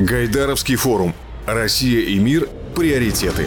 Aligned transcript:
Гайдаровский 0.00 0.74
форум. 0.74 1.14
Россия 1.46 2.00
и 2.00 2.18
мир. 2.18 2.48
Приоритеты. 2.74 3.46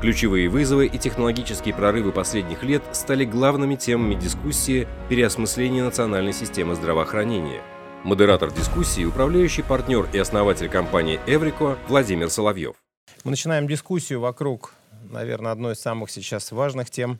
Ключевые 0.00 0.48
вызовы 0.48 0.86
и 0.86 0.96
технологические 0.96 1.74
прорывы 1.74 2.12
последних 2.12 2.62
лет 2.62 2.84
стали 2.92 3.24
главными 3.24 3.74
темами 3.74 4.14
дискуссии 4.14 4.86
переосмысления 5.08 5.82
национальной 5.82 6.32
системы 6.32 6.76
здравоохранения. 6.76 7.60
Модератор 8.04 8.52
дискуссии– 8.52 9.04
управляющий 9.04 9.62
партнер 9.62 10.08
и 10.12 10.18
основатель 10.18 10.68
компании 10.68 11.18
«Эврико» 11.26 11.76
Владимир 11.88 12.30
Соловьев. 12.30 12.76
Мы 13.24 13.32
начинаем 13.32 13.66
дискуссию 13.66 14.20
вокруг, 14.20 14.72
наверное, 15.10 15.50
одной 15.50 15.72
из 15.72 15.80
самых 15.80 16.12
сейчас 16.12 16.52
важных 16.52 16.90
тем. 16.90 17.18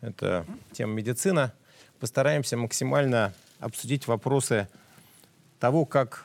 Это 0.00 0.44
тема 0.72 0.94
медицина. 0.94 1.52
Постараемся 2.00 2.56
максимально 2.56 3.34
обсудить 3.60 4.08
вопросы 4.08 4.66
того, 5.58 5.84
как 5.84 6.24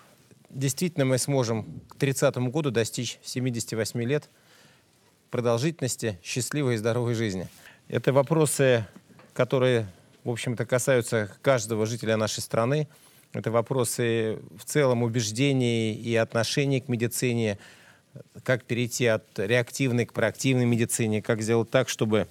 действительно 0.49 1.05
мы 1.05 1.17
сможем 1.17 1.81
к 1.89 1.95
30 1.95 2.35
году 2.37 2.71
достичь 2.71 3.19
78 3.23 4.01
лет 4.03 4.29
продолжительности 5.31 6.19
счастливой 6.23 6.75
и 6.75 6.77
здоровой 6.77 7.15
жизни. 7.15 7.47
Это 7.87 8.13
вопросы, 8.13 8.85
которые, 9.33 9.87
в 10.23 10.29
общем-то, 10.29 10.65
касаются 10.65 11.31
каждого 11.41 11.85
жителя 11.85 12.17
нашей 12.17 12.41
страны. 12.41 12.87
Это 13.33 13.49
вопросы 13.49 14.39
в 14.55 14.63
целом 14.65 15.01
убеждений 15.01 15.93
и 15.95 16.15
отношений 16.15 16.81
к 16.81 16.87
медицине, 16.87 17.57
как 18.43 18.63
перейти 18.63 19.07
от 19.07 19.25
реактивной 19.37 20.05
к 20.05 20.13
проактивной 20.13 20.65
медицине, 20.65 21.23
как 21.23 21.41
сделать 21.41 21.71
так, 21.71 21.89
чтобы 21.89 22.27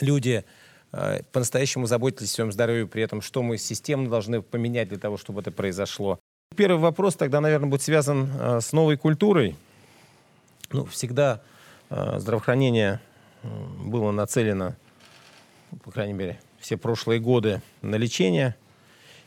люди 0.00 0.44
по-настоящему 0.90 1.86
заботились 1.86 2.32
о 2.32 2.34
своем 2.34 2.52
здоровье, 2.52 2.86
при 2.86 3.02
этом 3.02 3.20
что 3.20 3.42
мы 3.42 3.58
системно 3.58 4.10
должны 4.10 4.42
поменять 4.42 4.88
для 4.88 4.98
того, 4.98 5.16
чтобы 5.16 5.40
это 5.40 5.52
произошло. 5.52 6.18
Первый 6.56 6.80
вопрос 6.80 7.14
тогда, 7.14 7.40
наверное, 7.40 7.68
будет 7.68 7.82
связан 7.82 8.28
э, 8.32 8.60
с 8.60 8.72
новой 8.72 8.96
культурой. 8.96 9.56
Ну, 10.72 10.84
всегда 10.84 11.42
э, 11.90 12.18
здравоохранение 12.18 13.00
было 13.42 14.10
нацелено, 14.10 14.74
по 15.84 15.90
крайней 15.90 16.12
мере, 16.12 16.40
все 16.58 16.76
прошлые 16.76 17.20
годы 17.20 17.62
на 17.82 17.96
лечение, 17.96 18.56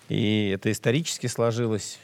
и 0.10 0.50
это 0.50 0.72
исторически 0.72 1.28
сложилось. 1.28 2.00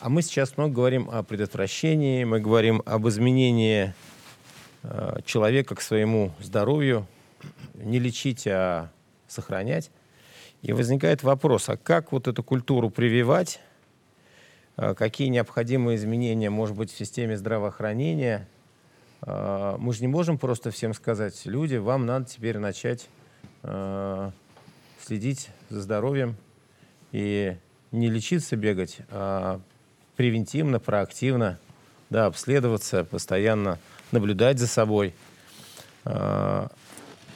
А 0.00 0.08
мы 0.08 0.22
сейчас 0.22 0.56
много 0.56 0.74
говорим 0.74 1.08
о 1.10 1.22
предотвращении, 1.22 2.24
мы 2.24 2.40
говорим 2.40 2.82
об 2.84 3.08
изменении 3.08 3.94
э, 4.82 5.20
человека 5.24 5.76
к 5.76 5.80
своему 5.80 6.32
здоровью, 6.40 7.06
не 7.74 7.98
лечить, 7.98 8.46
а 8.46 8.90
сохранять. 9.28 9.90
И 10.62 10.72
возникает 10.72 11.22
вопрос, 11.22 11.68
а 11.68 11.76
как 11.76 12.12
вот 12.12 12.28
эту 12.28 12.42
культуру 12.44 12.90
прививать, 12.90 13.60
Э, 14.76 14.94
какие 14.94 15.28
необходимые 15.28 15.96
изменения, 15.96 16.50
может 16.50 16.76
быть, 16.76 16.90
в 16.90 16.96
системе 16.96 17.36
здравоохранения. 17.36 18.48
Э, 19.22 19.76
мы 19.78 19.92
же 19.92 20.00
не 20.00 20.08
можем 20.08 20.38
просто 20.38 20.70
всем 20.70 20.94
сказать, 20.94 21.40
люди, 21.44 21.76
вам 21.76 22.06
надо 22.06 22.26
теперь 22.26 22.58
начать 22.58 23.08
э, 23.62 24.30
следить 25.00 25.50
за 25.68 25.82
здоровьем 25.82 26.36
и 27.12 27.56
не 27.90 28.08
лечиться, 28.08 28.56
бегать, 28.56 28.98
а 29.10 29.60
превентивно, 30.16 30.80
проактивно, 30.80 31.58
да, 32.08 32.26
обследоваться, 32.26 33.04
постоянно 33.04 33.78
наблюдать 34.12 34.58
за 34.58 34.66
собой 34.66 35.14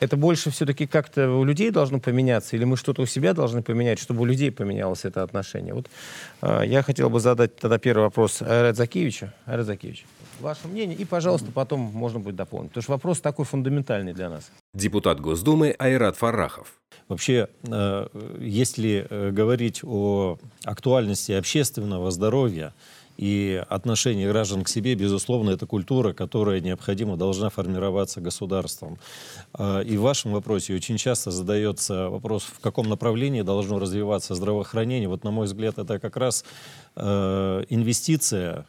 это 0.00 0.16
больше 0.16 0.50
все-таки 0.50 0.86
как-то 0.86 1.30
у 1.30 1.44
людей 1.44 1.70
должно 1.70 2.00
поменяться, 2.00 2.56
или 2.56 2.64
мы 2.64 2.76
что-то 2.76 3.02
у 3.02 3.06
себя 3.06 3.34
должны 3.34 3.62
поменять, 3.62 3.98
чтобы 3.98 4.22
у 4.22 4.24
людей 4.24 4.50
поменялось 4.50 5.04
это 5.04 5.22
отношение? 5.22 5.74
Вот 5.74 5.88
э, 6.42 6.62
я 6.66 6.82
хотел 6.82 7.10
бы 7.10 7.20
задать 7.20 7.56
тогда 7.56 7.78
первый 7.78 8.02
вопрос 8.02 8.42
Айрат 8.42 8.76
Закевичу. 8.76 9.32
Айрат 9.46 9.66
Закевич, 9.66 10.06
ваше 10.40 10.68
мнение, 10.68 10.96
и, 10.96 11.04
пожалуйста, 11.04 11.50
потом 11.52 11.80
можно 11.80 12.20
будет 12.20 12.36
дополнить. 12.36 12.70
Потому 12.70 12.82
что 12.82 12.92
вопрос 12.92 13.20
такой 13.20 13.44
фундаментальный 13.44 14.12
для 14.12 14.28
нас. 14.28 14.50
Депутат 14.74 15.20
Госдумы 15.20 15.74
Айрат 15.78 16.16
Фаррахов. 16.16 16.74
Вообще, 17.08 17.48
э, 17.62 18.08
если 18.40 19.06
э, 19.08 19.30
говорить 19.30 19.80
о 19.84 20.38
актуальности 20.64 21.32
общественного 21.32 22.10
здоровья, 22.10 22.74
и 23.16 23.62
отношение 23.68 24.28
граждан 24.28 24.64
к 24.64 24.68
себе, 24.68 24.94
безусловно, 24.94 25.50
это 25.50 25.66
культура, 25.66 26.12
которая 26.12 26.60
необходимо 26.60 27.16
должна 27.16 27.50
формироваться 27.50 28.20
государством. 28.20 28.98
А, 29.54 29.80
и 29.80 29.96
в 29.96 30.02
вашем 30.02 30.32
вопросе 30.32 30.74
очень 30.74 30.96
часто 30.96 31.30
задается 31.30 32.08
вопрос, 32.08 32.44
в 32.44 32.60
каком 32.60 32.88
направлении 32.88 33.42
должно 33.42 33.78
развиваться 33.78 34.34
здравоохранение. 34.34 35.08
Вот, 35.08 35.24
на 35.24 35.30
мой 35.30 35.46
взгляд, 35.46 35.78
это 35.78 35.98
как 35.98 36.16
раз 36.16 36.44
э, 36.96 37.64
инвестиция, 37.68 38.66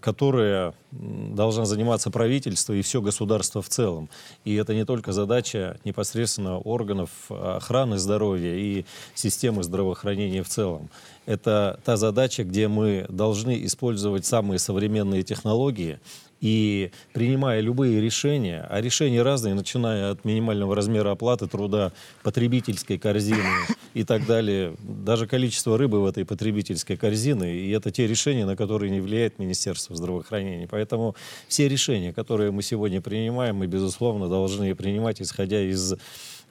которая 0.00 0.74
должна 0.90 1.64
заниматься 1.64 2.10
правительство 2.10 2.72
и 2.72 2.82
все 2.82 3.00
государство 3.00 3.62
в 3.62 3.68
целом. 3.68 4.08
И 4.44 4.54
это 4.54 4.74
не 4.74 4.84
только 4.84 5.12
задача 5.12 5.78
непосредственно 5.84 6.58
органов 6.58 7.10
охраны 7.28 7.98
здоровья 7.98 8.54
и 8.54 8.84
системы 9.14 9.62
здравоохранения 9.62 10.42
в 10.42 10.48
целом. 10.48 10.90
Это 11.26 11.80
та 11.84 11.96
задача, 11.96 12.44
где 12.44 12.68
мы 12.68 13.06
должны 13.08 13.64
использовать 13.64 14.26
самые 14.26 14.58
современные 14.58 15.22
технологии 15.22 16.00
и 16.42 16.90
принимая 17.12 17.60
любые 17.60 18.00
решения, 18.00 18.66
а 18.68 18.80
решения 18.80 19.22
разные, 19.22 19.54
начиная 19.54 20.10
от 20.10 20.24
минимального 20.24 20.74
размера 20.74 21.12
оплаты 21.12 21.46
труда, 21.46 21.92
потребительской 22.24 22.98
корзины 22.98 23.46
и 23.94 24.02
так 24.02 24.26
далее, 24.26 24.74
даже 24.80 25.28
количество 25.28 25.78
рыбы 25.78 26.02
в 26.02 26.06
этой 26.06 26.26
потребительской 26.26 26.96
корзине, 26.96 27.54
и 27.54 27.70
это 27.70 27.92
те 27.92 28.08
решения, 28.08 28.44
на 28.44 28.56
которые 28.56 28.90
не 28.90 29.00
влияет 29.00 29.38
Министерство 29.38 29.94
здравоохранения. 29.94 30.66
Поэтому 30.68 31.14
все 31.46 31.68
решения, 31.68 32.12
которые 32.12 32.50
мы 32.50 32.62
сегодня 32.62 33.00
принимаем, 33.00 33.56
мы, 33.56 33.68
безусловно, 33.68 34.28
должны 34.28 34.74
принимать, 34.74 35.22
исходя 35.22 35.62
из 35.62 35.94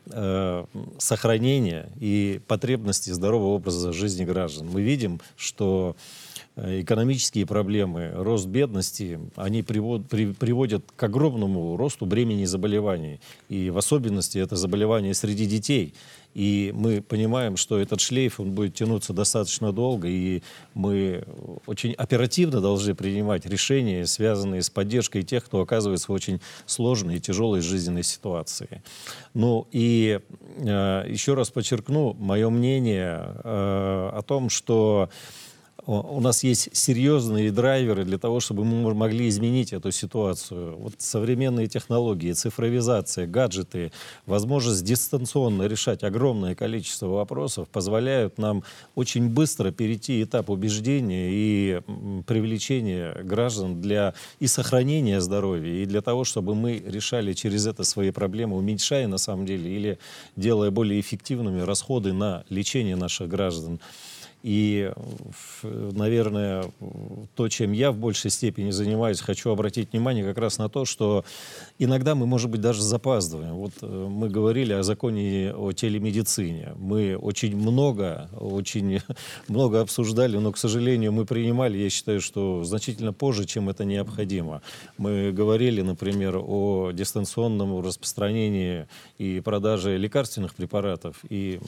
э, 0.10 0.66
сохранения 1.00 1.90
и 2.00 2.40
потребности 2.48 3.10
здорового 3.10 3.56
образа 3.56 3.92
жизни 3.92 4.24
граждан. 4.24 4.70
Мы 4.72 4.84
видим, 4.84 5.20
что 5.36 5.98
экономические 6.56 7.46
проблемы, 7.46 8.12
рост 8.14 8.48
бедности, 8.48 9.20
они 9.36 9.64
привод, 9.64 10.08
при, 10.10 10.34
приводят 10.34 10.84
к 10.96 11.04
огромному 11.04 11.78
росту 11.78 12.06
бремени 12.06 12.46
заболеваний. 12.46 13.20
И 13.50 13.70
в 13.70 13.78
особенности 13.78 14.38
это 14.38 14.56
заболевания 14.56 15.14
среди 15.14 15.46
детей. 15.46 15.94
И 16.34 16.72
мы 16.74 17.02
понимаем, 17.02 17.58
что 17.58 17.78
этот 17.78 18.00
шлейф, 18.00 18.40
он 18.40 18.52
будет 18.52 18.74
тянуться 18.74 19.12
достаточно 19.14 19.74
долго, 19.74 20.08
и 20.08 20.42
мы 20.74 21.26
очень 21.66 21.94
оперативно 21.94 22.62
должны 22.62 22.96
принимать 22.96 23.46
решения, 23.46 24.06
связанные 24.06 24.62
с 24.62 24.70
поддержкой 24.70 25.24
тех, 25.24 25.44
кто 25.44 25.62
оказывается 25.62 26.12
в 26.12 26.16
очень 26.16 26.40
сложной 26.66 27.18
и 27.18 27.20
тяжелой 27.20 27.62
жизненной 27.62 28.04
ситуации. 28.04 28.82
Ну 29.34 29.68
и 29.72 30.20
э, 30.58 31.06
еще 31.10 31.34
раз 31.34 31.50
подчеркну 31.50 32.14
мое 32.14 32.50
мнение 32.50 33.36
э, 33.44 34.10
о 34.14 34.22
том, 34.26 34.50
что 34.50 35.10
у 35.88 36.20
нас 36.20 36.44
есть 36.44 36.70
серьезные 36.76 37.52
драйверы 37.52 38.06
для 38.06 38.18
того, 38.18 38.40
чтобы 38.40 38.64
мы 38.64 38.94
могли 38.94 39.28
изменить 39.30 39.74
эту 39.74 39.92
ситуацию. 39.92 40.78
Вот 40.78 40.94
современные 41.00 41.68
технологии, 41.68 42.32
цифровизация, 42.34 43.26
гаджеты, 43.26 43.92
возможность 44.26 44.84
дистанционно 44.84 45.64
решать 45.64 46.04
огромное 46.04 46.56
количество 46.56 47.08
вопросов 47.08 47.68
позволяют 47.70 48.38
нам 48.38 48.64
очень 48.96 49.30
быстро 49.30 49.72
перейти 49.72 50.22
этап 50.24 50.50
убеждения 50.50 51.30
и 51.32 51.82
привлечения 52.28 53.16
граждан 53.24 53.82
для 53.82 54.14
и 54.40 54.48
сохранения 54.48 55.20
здоровья, 55.20 55.84
и 55.84 55.86
для 55.86 56.02
того, 56.02 56.24
чтобы 56.24 56.54
мы 56.54 56.78
решали 56.78 57.34
через 57.34 57.66
это 57.66 57.84
свои 57.84 58.12
проблемы, 58.12 58.58
уменьшая 58.58 59.08
на 59.08 59.18
самом 59.18 59.46
деле 59.46 59.76
или 59.76 60.00
делая 60.36 60.70
более 60.70 61.00
эффективными 61.00 61.62
расходы 61.62 62.14
на 62.14 62.44
лечение 62.50 62.96
наших 62.96 63.28
граждан. 63.30 63.80
И, 64.44 64.92
наверное, 65.64 66.66
то, 67.36 67.48
чем 67.48 67.74
я 67.74 67.92
в 67.92 67.98
большей 67.98 68.32
степени 68.32 68.72
занимаюсь, 68.72 69.20
хочу 69.22 69.52
обратить 69.52 69.92
внимание 69.92 70.24
как 70.26 70.38
раз 70.40 70.58
на 70.58 70.68
то, 70.68 70.84
что 70.86 71.24
иногда 71.78 72.16
мы, 72.16 72.26
может 72.26 72.50
быть, 72.50 72.60
даже 72.60 72.82
запаздываем. 72.82 73.54
Вот 73.54 73.74
э, 73.82 74.08
мы 74.10 74.30
говорили 74.30 74.74
о 74.74 74.82
законе 74.82 75.54
о 75.54 75.72
телемедицине. 75.74 76.74
Мы 76.78 77.16
очень 77.16 77.56
много, 77.56 78.30
очень 78.40 79.00
много 79.48 79.82
обсуждали, 79.82 80.38
но, 80.38 80.52
к 80.52 80.58
сожалению, 80.58 81.12
мы 81.12 81.26
принимали, 81.26 81.78
я 81.78 81.90
считаю, 81.90 82.20
что 82.20 82.64
значительно 82.64 83.14
позже, 83.14 83.46
чем 83.46 83.70
это 83.70 83.86
необходимо. 83.86 84.64
Мы 84.98 85.32
говорили, 85.32 85.82
например, 85.82 86.38
о 86.38 86.92
дистанционном 86.92 87.80
распространении 87.86 88.88
и 89.20 89.40
продаже 89.40 89.98
лекарственных 89.98 90.56
препаратов. 90.56 91.18
И 91.30 91.60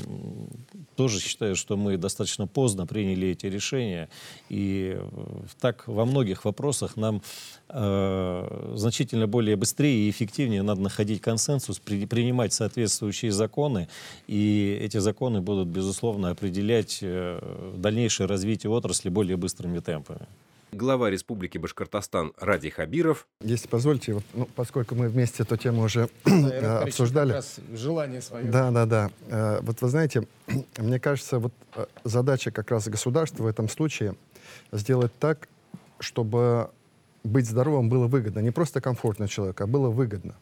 тоже 0.96 1.20
считаю, 1.20 1.56
что 1.56 1.78
мы 1.78 1.98
достаточно 1.98 2.48
поздно 2.48 2.63
приняли 2.86 3.30
эти 3.30 3.48
решения. 3.48 4.10
И 4.50 4.98
так 5.60 5.88
во 5.88 6.06
многих 6.06 6.46
вопросах 6.46 6.98
нам 6.98 7.22
э, 7.70 8.74
значительно 8.76 9.28
более 9.28 9.56
быстрее 9.56 10.08
и 10.08 10.10
эффективнее 10.10 10.64
надо 10.64 10.82
находить 10.82 11.22
консенсус, 11.22 11.80
при, 11.80 12.06
принимать 12.06 12.54
соответствующие 12.54 13.32
законы. 13.32 13.88
И 14.28 14.80
эти 14.82 14.98
законы 14.98 15.42
будут, 15.42 15.68
безусловно, 15.68 16.30
определять 16.30 17.00
э, 17.02 17.74
дальнейшее 17.78 18.28
развитие 18.28 18.72
отрасли 18.72 19.10
более 19.10 19.38
быстрыми 19.38 19.80
темпами 19.80 20.28
глава 20.74 21.10
Республики 21.10 21.58
Башкортостан 21.58 22.34
Ради 22.38 22.70
Хабиров. 22.70 23.28
Если 23.42 23.68
позволите, 23.68 24.14
вот, 24.14 24.24
ну, 24.34 24.48
поскольку 24.56 24.96
мы 24.96 25.08
вместе 25.08 25.44
эту 25.44 25.56
тему 25.58 25.84
уже 25.84 26.10
да, 26.26 26.82
обсуждали. 26.82 27.42
желание 27.74 28.22
свое. 28.22 28.46
Да, 28.46 28.72
да, 28.72 28.86
да. 28.86 29.12
Э, 29.28 29.60
вот 29.62 29.82
вы 29.82 29.90
знаете, 29.90 30.28
мне 30.78 31.00
кажется, 31.00 31.40
вот 31.40 31.54
э, 31.76 31.86
задача 32.04 32.52
как 32.52 32.72
раз 32.72 32.88
государства 32.88 33.44
в 33.44 33.48
этом 33.48 33.70
случае 33.70 34.16
сделать 34.72 35.12
так, 35.20 35.48
чтобы 36.00 36.72
быть 37.24 37.48
здоровым 37.48 37.90
было 37.90 38.08
выгодно. 38.08 38.40
Не 38.40 38.52
просто 38.52 38.82
комфортно 38.82 39.28
человеку, 39.28 39.64
а 39.64 39.68
было 39.68 39.90
выгодно. 39.90 40.36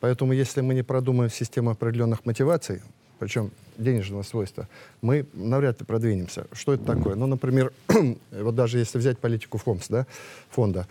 Поэтому 0.00 0.32
если 0.32 0.60
мы 0.60 0.74
не 0.74 0.82
продумаем 0.82 1.30
систему 1.30 1.70
определенных 1.70 2.24
мотиваций, 2.24 2.82
причем 3.18 3.50
денежного 3.78 4.22
свойства, 4.22 4.68
мы 5.00 5.26
навряд 5.32 5.80
ли 5.80 5.86
продвинемся. 5.86 6.46
Что 6.52 6.74
это 6.74 6.84
такое? 6.84 7.14
Ну, 7.14 7.26
например, 7.26 7.72
вот 8.30 8.54
даже 8.54 8.78
если 8.78 8.98
взять 8.98 9.18
политику 9.18 9.58
ФОМС, 9.58 9.88
да, 9.88 10.06
фонда, 10.50 10.86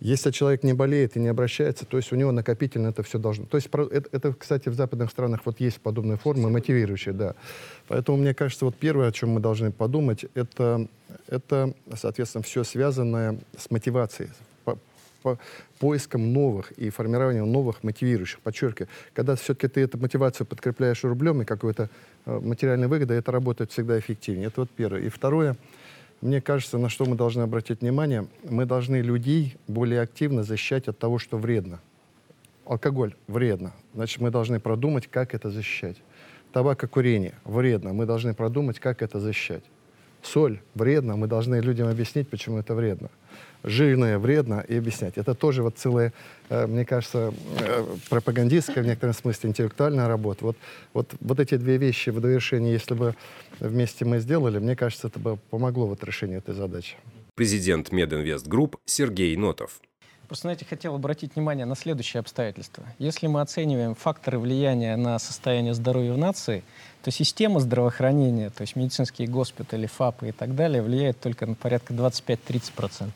если 0.00 0.30
человек 0.30 0.62
не 0.62 0.74
болеет 0.74 1.16
и 1.16 1.20
не 1.20 1.28
обращается, 1.28 1.86
то 1.86 1.96
есть 1.96 2.12
у 2.12 2.16
него 2.16 2.30
накопительно 2.30 2.88
это 2.88 3.02
все 3.02 3.18
должно. 3.18 3.46
То 3.46 3.56
есть 3.56 3.68
это, 3.72 4.08
это, 4.12 4.34
кстати, 4.34 4.68
в 4.68 4.74
западных 4.74 5.10
странах 5.10 5.40
вот 5.46 5.58
есть 5.58 5.80
подобные 5.80 6.18
формы, 6.18 6.50
мотивирующие, 6.50 7.14
да. 7.14 7.34
Поэтому 7.88 8.18
мне 8.18 8.34
кажется, 8.34 8.66
вот 8.66 8.76
первое, 8.76 9.08
о 9.08 9.12
чем 9.12 9.30
мы 9.30 9.40
должны 9.40 9.72
подумать, 9.72 10.26
это, 10.34 10.86
это 11.28 11.72
соответственно, 11.94 12.42
все 12.42 12.62
связанное 12.62 13.38
с 13.56 13.70
мотивацией, 13.70 14.28
по 15.26 15.38
поиском 15.80 16.32
новых 16.32 16.70
и 16.78 16.88
формированием 16.88 17.50
новых 17.50 17.82
мотивирующих. 17.82 18.38
Подчеркиваю, 18.38 18.88
когда 19.12 19.34
все-таки 19.34 19.66
ты 19.66 19.80
эту 19.80 19.98
мотивацию 19.98 20.46
подкрепляешь 20.46 21.02
рублем 21.02 21.42
и 21.42 21.44
какой-то 21.44 21.90
э, 22.26 22.40
материальной 22.40 22.86
выгодой, 22.86 23.18
это 23.18 23.32
работает 23.32 23.72
всегда 23.72 23.98
эффективнее. 23.98 24.46
Это 24.46 24.60
вот 24.60 24.70
первое. 24.70 25.00
И 25.00 25.08
второе, 25.08 25.56
мне 26.20 26.40
кажется, 26.40 26.78
на 26.78 26.88
что 26.88 27.06
мы 27.06 27.16
должны 27.16 27.42
обратить 27.42 27.80
внимание, 27.80 28.28
мы 28.48 28.66
должны 28.66 28.98
людей 28.98 29.56
более 29.66 30.00
активно 30.00 30.44
защищать 30.44 30.86
от 30.86 30.96
того, 30.96 31.18
что 31.18 31.38
вредно. 31.38 31.80
Алкоголь 32.64 33.16
вредно. 33.26 33.72
Значит, 33.94 34.20
мы 34.20 34.30
должны 34.30 34.60
продумать, 34.60 35.08
как 35.08 35.34
это 35.34 35.50
защищать. 35.50 35.96
Табакокурение 36.52 37.34
вредно. 37.42 37.92
Мы 37.92 38.06
должны 38.06 38.32
продумать, 38.32 38.78
как 38.78 39.02
это 39.02 39.18
защищать. 39.18 39.64
Соль 40.22 40.60
вредно. 40.76 41.16
Мы 41.16 41.26
должны 41.26 41.56
людям 41.60 41.88
объяснить, 41.88 42.28
почему 42.28 42.58
это 42.58 42.76
вредно 42.76 43.10
жирное, 43.66 44.18
вредно, 44.18 44.64
и 44.66 44.76
объяснять. 44.76 45.18
Это 45.18 45.34
тоже 45.34 45.62
вот 45.62 45.76
целая, 45.76 46.12
э, 46.48 46.66
мне 46.66 46.84
кажется, 46.86 47.34
э, 47.58 47.84
пропагандистская, 48.08 48.82
в 48.82 48.86
некотором 48.86 49.14
смысле, 49.14 49.50
интеллектуальная 49.50 50.08
работа. 50.08 50.44
Вот, 50.44 50.56
вот, 50.94 51.10
вот 51.20 51.40
эти 51.40 51.56
две 51.56 51.76
вещи 51.76 52.10
в 52.10 52.20
довершении, 52.20 52.72
если 52.72 52.94
бы 52.94 53.14
вместе 53.60 54.04
мы 54.04 54.20
сделали, 54.20 54.58
мне 54.58 54.76
кажется, 54.76 55.08
это 55.08 55.18
бы 55.18 55.36
помогло 55.50 55.86
в 55.86 56.04
решении 56.04 56.38
этой 56.38 56.54
задачи. 56.54 56.96
Президент 57.34 57.92
Мединвест 57.92 58.46
Групп 58.46 58.76
Сергей 58.86 59.36
Нотов. 59.36 59.80
Просто, 60.28 60.42
знаете, 60.42 60.64
хотел 60.64 60.94
обратить 60.94 61.36
внимание 61.36 61.66
на 61.66 61.76
следующее 61.76 62.20
обстоятельство. 62.20 62.84
Если 62.98 63.26
мы 63.28 63.40
оцениваем 63.42 63.94
факторы 63.94 64.38
влияния 64.38 64.96
на 64.96 65.18
состояние 65.18 65.74
здоровья 65.74 66.14
в 66.14 66.18
нации, 66.18 66.64
то 67.02 67.10
система 67.12 67.60
здравоохранения, 67.60 68.50
то 68.50 68.62
есть 68.62 68.74
медицинские 68.74 69.28
госпитали, 69.28 69.86
ФАПы 69.86 70.30
и 70.30 70.32
так 70.32 70.56
далее, 70.56 70.82
влияет 70.82 71.20
только 71.20 71.46
на 71.46 71.54
порядка 71.54 71.94
25-30% 71.94 73.12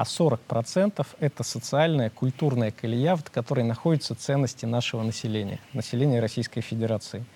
а 0.00 0.04
40% 0.04 1.06
это 1.20 1.42
социальная, 1.42 2.08
культурная 2.08 2.70
колея, 2.70 3.16
в 3.16 3.24
которой 3.24 3.64
находятся 3.64 4.14
ценности 4.14 4.64
нашего 4.64 5.02
населения, 5.02 5.58
населения 5.74 6.20
Российской 6.20 6.62
Федерации. 6.62 7.26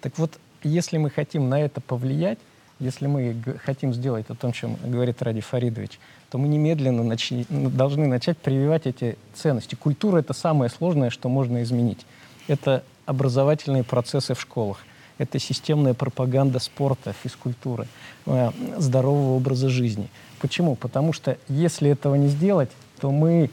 Так 0.00 0.18
вот, 0.18 0.36
если 0.64 0.98
мы 0.98 1.10
хотим 1.10 1.48
на 1.48 1.60
это 1.60 1.80
повлиять, 1.80 2.40
если 2.80 3.06
мы 3.06 3.36
хотим 3.64 3.94
сделать 3.94 4.28
о 4.30 4.34
том, 4.34 4.50
чем 4.50 4.76
говорит 4.84 5.22
Ради 5.22 5.42
Фаридович, 5.42 6.00
то 6.28 6.38
мы 6.38 6.48
немедленно 6.48 7.04
начи 7.04 7.46
должны 7.48 8.08
начать 8.08 8.36
прививать 8.36 8.88
эти 8.88 9.16
ценности. 9.32 9.76
Культура— 9.76 10.18
это 10.18 10.32
самое 10.32 10.72
сложное, 10.72 11.10
что 11.10 11.28
можно 11.28 11.62
изменить. 11.62 12.04
Это 12.48 12.82
образовательные 13.06 13.84
процессы 13.84 14.34
в 14.34 14.40
школах, 14.40 14.78
это 15.22 15.38
системная 15.38 15.94
пропаганда 15.94 16.58
спорта, 16.58 17.14
физкультуры, 17.22 17.86
э, 18.26 18.50
здорового 18.78 19.36
образа 19.36 19.68
жизни— 19.68 20.08
Почему? 20.42 20.74
Потому 20.74 21.12
что 21.12 21.38
если 21.48 21.88
этого 21.88 22.16
не 22.16 22.26
сделать, 22.26 22.68
то 23.00 23.12
мы 23.12 23.48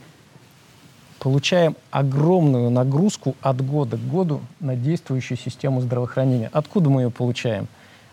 получаем 1.20 1.76
огромную 1.92 2.68
нагрузку 2.68 3.36
от 3.40 3.64
года 3.64 3.96
к 3.96 4.08
году 4.10 4.40
на 4.58 4.74
действующую 4.74 5.38
систему 5.38 5.82
здравоохранения. 5.82 6.50
Откуда 6.52 6.90
мы 6.90 7.02
ее 7.02 7.10
получаем? 7.10 7.68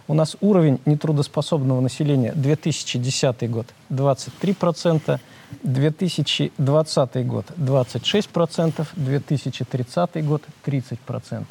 У 0.08 0.14
нас 0.14 0.38
уровень 0.42 0.80
нетрудоспособного 0.86 1.82
населения 1.82 2.34
2010 2.34 3.50
год 3.50 3.66
23%, 3.90 5.20
2020 5.64 7.28
год 7.28 7.46
26%, 7.58 8.88
2030 8.96 10.26
год 10.26 10.44
30%. 10.68 11.46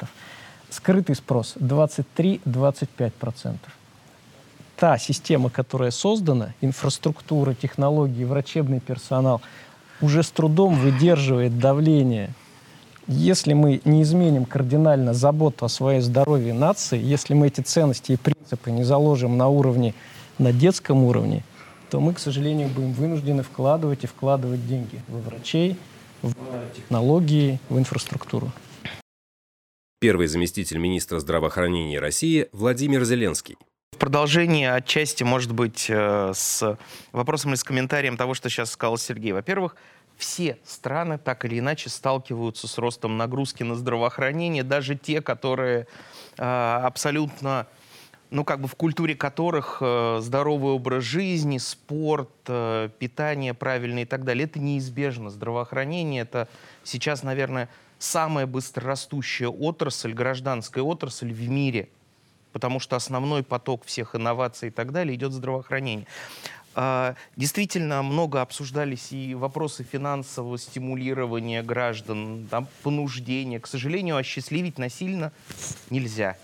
Скрытый 0.69 1.15
спрос 1.15 1.55
23-25% 1.57 3.57
та 4.77 4.97
система, 4.97 5.49
которая 5.49 5.91
создана, 5.91 6.53
инфраструктура, 6.61 7.53
технологии, 7.53 8.23
врачебный 8.23 8.79
персонал, 8.79 9.41
уже 10.01 10.23
с 10.23 10.29
трудом 10.29 10.75
выдерживает 10.75 11.57
давление. 11.57 12.33
Если 13.07 13.53
мы 13.53 13.81
не 13.85 14.03
изменим 14.03 14.45
кардинально 14.45 15.13
заботу 15.13 15.65
о 15.65 15.69
своей 15.69 16.01
здоровье 16.01 16.53
нации, 16.53 17.01
если 17.01 17.33
мы 17.33 17.47
эти 17.47 17.61
ценности 17.61 18.11
и 18.11 18.17
принципы 18.17 18.69
не 18.69 18.83
заложим 18.83 19.37
на 19.37 19.47
уровне, 19.47 19.93
на 20.37 20.53
детском 20.53 21.03
уровне, 21.03 21.43
то 21.89 21.99
мы, 21.99 22.13
к 22.13 22.19
сожалению, 22.19 22.67
будем 22.67 22.93
вынуждены 22.93 23.43
вкладывать 23.43 24.03
и 24.03 24.07
вкладывать 24.07 24.67
деньги 24.67 25.01
во 25.07 25.19
врачей, 25.19 25.77
в 26.21 26.33
технологии, 26.75 27.59
в 27.69 27.79
инфраструктуру. 27.79 28.51
Первый 29.99 30.27
заместитель 30.27 30.77
министра 30.77 31.17
здравоохранения 31.17 31.99
России 31.99 32.49
Владимир 32.51 33.03
Зеленский. 33.03 33.57
В 33.93 33.97
продолжение 33.97 34.73
отчасти, 34.73 35.23
может 35.23 35.53
быть, 35.53 35.87
э, 35.89 36.33
с 36.35 36.77
вопросом 37.13 37.49
или 37.49 37.55
с 37.57 37.63
комментарием 37.63 38.15
того, 38.15 38.35
что 38.35 38.47
сейчас 38.47 38.69
сказал 38.69 38.99
Сергей. 38.99 39.31
Во-первых, 39.31 39.75
все 40.15 40.59
страны 40.63 41.17
так 41.17 41.45
или 41.45 41.57
иначе 41.57 41.89
сталкиваются 41.89 42.67
с 42.67 42.77
ростом 42.77 43.17
нагрузки 43.17 43.63
на 43.63 43.73
здравоохранение, 43.73 44.61
даже 44.61 44.95
те, 44.95 45.19
которые 45.19 45.87
э, 46.37 46.43
абсолютно, 46.43 47.65
ну 48.29 48.43
как 48.43 48.61
бы 48.61 48.67
в 48.67 48.75
культуре 48.75 49.15
которых 49.15 49.77
э, 49.81 50.19
здоровый 50.21 50.73
образ 50.73 51.03
жизни, 51.03 51.57
спорт, 51.57 52.29
э, 52.47 52.89
питание 52.99 53.53
правильное 53.53 54.03
и 54.03 54.05
так 54.05 54.23
далее, 54.23 54.45
это 54.45 54.59
неизбежно. 54.59 55.29
Здравоохранение 55.29 56.21
это 56.23 56.47
сейчас, 56.83 57.23
наверное, 57.23 57.69
самая 57.99 58.45
быстрорастущая 58.45 59.49
отрасль, 59.49 60.13
гражданская 60.13 60.83
отрасль 60.83 61.31
в 61.31 61.49
мире– 61.49 61.89
потому 62.57 62.79
что 62.79 62.95
основной 62.95 63.43
поток 63.43 63.85
всех 63.85 64.15
инноваций 64.15 64.69
и 64.69 64.71
так 64.71 64.91
далее 64.91 65.15
идет 65.15 65.29
в 65.29 65.35
здравоохранение. 65.35 66.07
А, 66.73 67.13
действительно, 67.35 68.01
много 68.01 68.41
обсуждались 68.41 69.11
и 69.11 69.35
вопросы 69.35 69.83
финансового 69.83 70.57
стимулирования 70.57 71.61
граждан, 71.61 72.47
там, 72.49 72.67
понуждения. 72.81 73.59
К 73.59 73.67
сожалению, 73.67 74.17
осчастливить 74.17 74.79
насильно 74.79 75.31
нельзя 75.91 76.35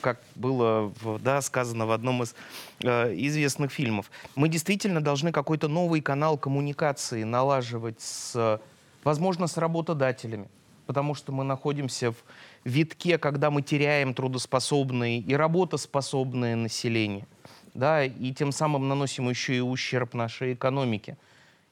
как 0.00 0.20
было 0.34 0.92
да, 1.20 1.40
сказано 1.40 1.86
в 1.86 1.92
одном 1.92 2.22
из 2.22 2.34
э, 2.82 3.14
известных 3.14 3.72
фильмов. 3.72 4.10
Мы 4.34 4.48
действительно 4.48 5.00
должны 5.00 5.32
какой-то 5.32 5.68
новый 5.68 6.00
канал 6.00 6.38
коммуникации 6.38 7.22
налаживать, 7.22 8.00
с, 8.00 8.60
возможно, 9.04 9.46
с 9.46 9.56
работодателями, 9.56 10.48
потому 10.86 11.14
что 11.14 11.32
мы 11.32 11.44
находимся 11.44 12.12
в 12.12 12.16
витке, 12.64 13.18
когда 13.18 13.50
мы 13.50 13.62
теряем 13.62 14.14
трудоспособное 14.14 15.18
и 15.18 15.34
работоспособное 15.34 16.56
население, 16.56 17.26
да, 17.74 18.04
и 18.04 18.32
тем 18.32 18.52
самым 18.52 18.88
наносим 18.88 19.28
еще 19.28 19.56
и 19.56 19.60
ущерб 19.60 20.14
нашей 20.14 20.54
экономике. 20.54 21.16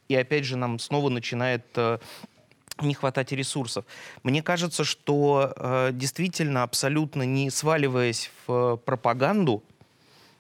И 0.09 0.15
опять 0.15 0.45
же 0.45 0.57
нам 0.57 0.79
снова 0.79 1.11
начинает 1.11 1.67
э, 1.77 1.99
не 2.83 2.95
хватать 2.95 3.33
ресурсов. 3.33 3.85
Мне 4.23 4.43
кажется, 4.43 4.85
что 4.85 5.53
э, 5.57 5.91
действительно, 5.93 6.63
абсолютно 6.63 7.23
не 7.23 7.51
сваливаясь 7.51 8.31
в 8.47 8.53
э, 8.53 8.77
пропаганду, 8.77 9.63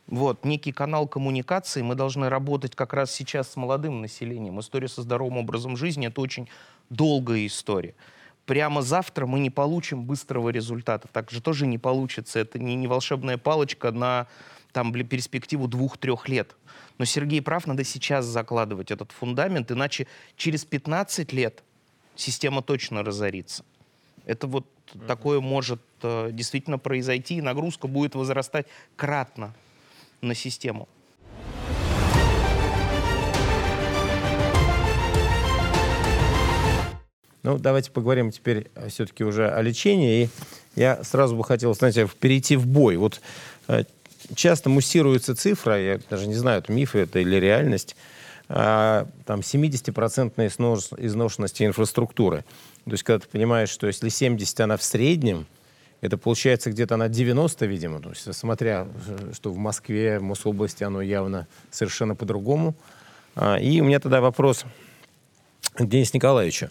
вот, 0.07 0.45
некий 0.45 0.73
канал 0.73 1.07
коммуникации, 1.07 1.83
мы 1.83 1.95
должны 1.95 2.30
работать 2.30 2.75
как 2.75 2.95
раз 2.95 3.12
сейчас 3.12 3.52
с 3.52 3.57
молодым 3.57 4.00
населением. 4.00 4.59
История 4.59 4.88
со 4.88 5.02
здоровым 5.02 5.37
образом 5.37 5.76
жизни— 5.76 6.07
это 6.09 6.23
очень 6.23 6.49
долгая 6.88 7.47
история. 7.47 7.95
прямо 8.47 8.80
завтра 8.80 9.26
мы 9.26 9.40
не 9.40 9.50
получим 9.50 10.04
быстрого 10.04 10.49
результата. 10.49 11.07
Так 11.12 11.30
же 11.30 11.42
тоже 11.42 11.66
не 11.66 11.76
получится. 11.76 12.38
Это 12.38 12.59
не, 12.59 12.75
не 12.76 12.87
волшебная 12.87 13.37
палочка 13.37 13.92
на 13.92 14.26
там, 14.73 14.92
перспективу 14.92 15.68
двух-трех 15.68 16.26
лет. 16.30 16.57
Но 16.97 17.04
Сергей 17.04 17.42
прав, 17.42 17.66
надо 17.66 17.85
сейчас 17.85 18.25
закладывать 18.25 18.90
этот 18.90 19.12
фундамент, 19.12 19.71
иначе 19.71 20.07
через 20.37 20.64
15 20.64 21.33
лет 21.35 21.62
система 22.19 22.63
точно 22.63 23.03
разорится. 23.03 23.65
Это 24.27 24.47
вот 24.47 24.67
mm-hmm. 24.67 25.07
такое 25.07 25.41
может 25.41 25.81
э, 26.03 26.31
действительно 26.33 26.79
произойти, 26.79 27.37
и 27.37 27.41
нагрузка 27.41 27.87
будет 27.87 28.15
возрастать 28.15 28.67
кратно 28.97 29.55
на 30.21 30.35
систему. 30.35 30.89
Ну, 37.45 37.57
давайте 37.57 37.91
поговорим 37.91 38.31
теперь 38.31 38.67
э, 38.75 38.89
все-таки 38.89 39.25
уже 39.25 39.49
о 39.49 39.63
лечении. 39.63 40.25
И 40.25 40.29
я 40.75 41.03
сразу 41.05 41.37
бы 41.37 41.45
хотел, 41.45 41.73
знаете, 41.75 42.07
перейти 42.21 42.57
в 42.57 42.67
бой. 42.67 42.97
Вот 42.97 43.23
э, 43.69 43.85
часто 44.35 44.69
муссируется 44.69 45.35
цифра, 45.35 45.81
я 45.81 46.01
даже 46.11 46.27
не 46.27 46.35
знаю, 46.35 46.59
это 46.59 46.73
миф 46.73 46.95
это 46.95 47.21
или 47.21 47.37
реальность, 47.37 47.97
там 48.49 49.40
70-процентной 49.40 50.47
изношенности 50.47 51.64
инфраструктуры. 51.64 52.45
То 52.85 52.93
есть, 52.93 53.02
когда 53.02 53.19
ты 53.19 53.28
понимаешь, 53.28 53.69
что 53.69 53.87
если 53.87 54.09
70 54.09 54.61
она 54.61 54.78
в 54.78 54.83
среднем, 54.83 55.47
это 56.00 56.17
получается 56.17 56.71
где-то 56.71 56.97
на 56.97 57.09
90, 57.09 57.67
видимо, 57.67 58.00
то 58.00 58.11
есть, 58.11 58.33
смотря, 58.35 58.87
э, 59.07 59.33
что 59.35 59.50
в 59.50 59.59
Москве, 59.59 60.19
в 60.19 60.23
Мособласти 60.23 60.85
оно 60.85 61.02
явно 61.02 61.47
совершенно 61.71 62.14
по-другому. 62.14 62.75
А, 63.35 63.57
и 63.57 63.81
у 63.81 63.85
меня 63.85 63.99
тогда 63.99 64.21
вопрос 64.21 64.64
к 65.75 65.85
Денису. 65.85 66.71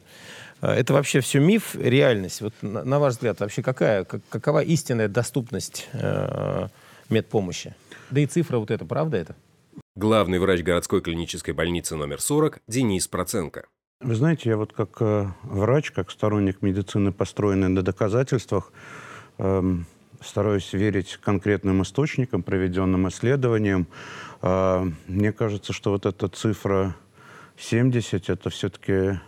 А, 0.62 0.74
это 0.74 0.94
вообще 0.94 1.20
все 1.20 1.40
миф, 1.40 1.76
реальность? 1.76 2.42
Вот 2.42 2.54
на, 2.62 2.84
на 2.84 3.00
ваш 3.00 3.14
взгляд, 3.14 3.40
вообще 3.40 3.62
какая, 3.62 4.06
как, 4.06 4.22
какова 4.30 4.64
истинная 4.64 5.10
доступность 5.10 5.88
э, 5.92 6.68
медпомощи? 7.10 7.76
Да 8.10 8.22
и 8.22 8.26
цифра 8.26 8.58
вот 8.58 8.72
эта, 8.72 8.86
правда 8.86 9.18
это? 9.18 9.36
Главный 9.98 10.38
врач 10.38 10.62
городской 10.62 11.02
клинической 11.02 11.56
больницы 11.56 11.96
номер 11.96 12.22
40 12.22 12.60
Денис 12.68 13.08
Проценко. 13.08 13.66
Вы 14.00 14.14
знаете, 14.14 14.50
я 14.50 14.56
вот 14.56 14.72
как 14.72 14.98
э, 15.00 15.26
врач, 15.42 15.90
как 15.90 16.12
сторонник 16.12 16.62
медицины, 16.62 17.12
построенной 17.12 17.70
на 17.70 17.82
доказательствах, 17.82 18.72
э, 19.40 19.64
стараюсь 20.22 20.72
верить 20.74 21.18
конкретным 21.18 21.82
источникам, 21.82 22.44
проведенным 22.44 23.08
исследованиям. 23.08 23.88
Э, 24.44 24.86
мне 25.08 25.34
кажется, 25.34 25.74
что 25.74 25.90
вот 25.90 26.06
эта 26.06 26.28
цифра 26.28 26.96
70– 27.58 28.30
это 28.30 28.52
все-таки 28.52 29.20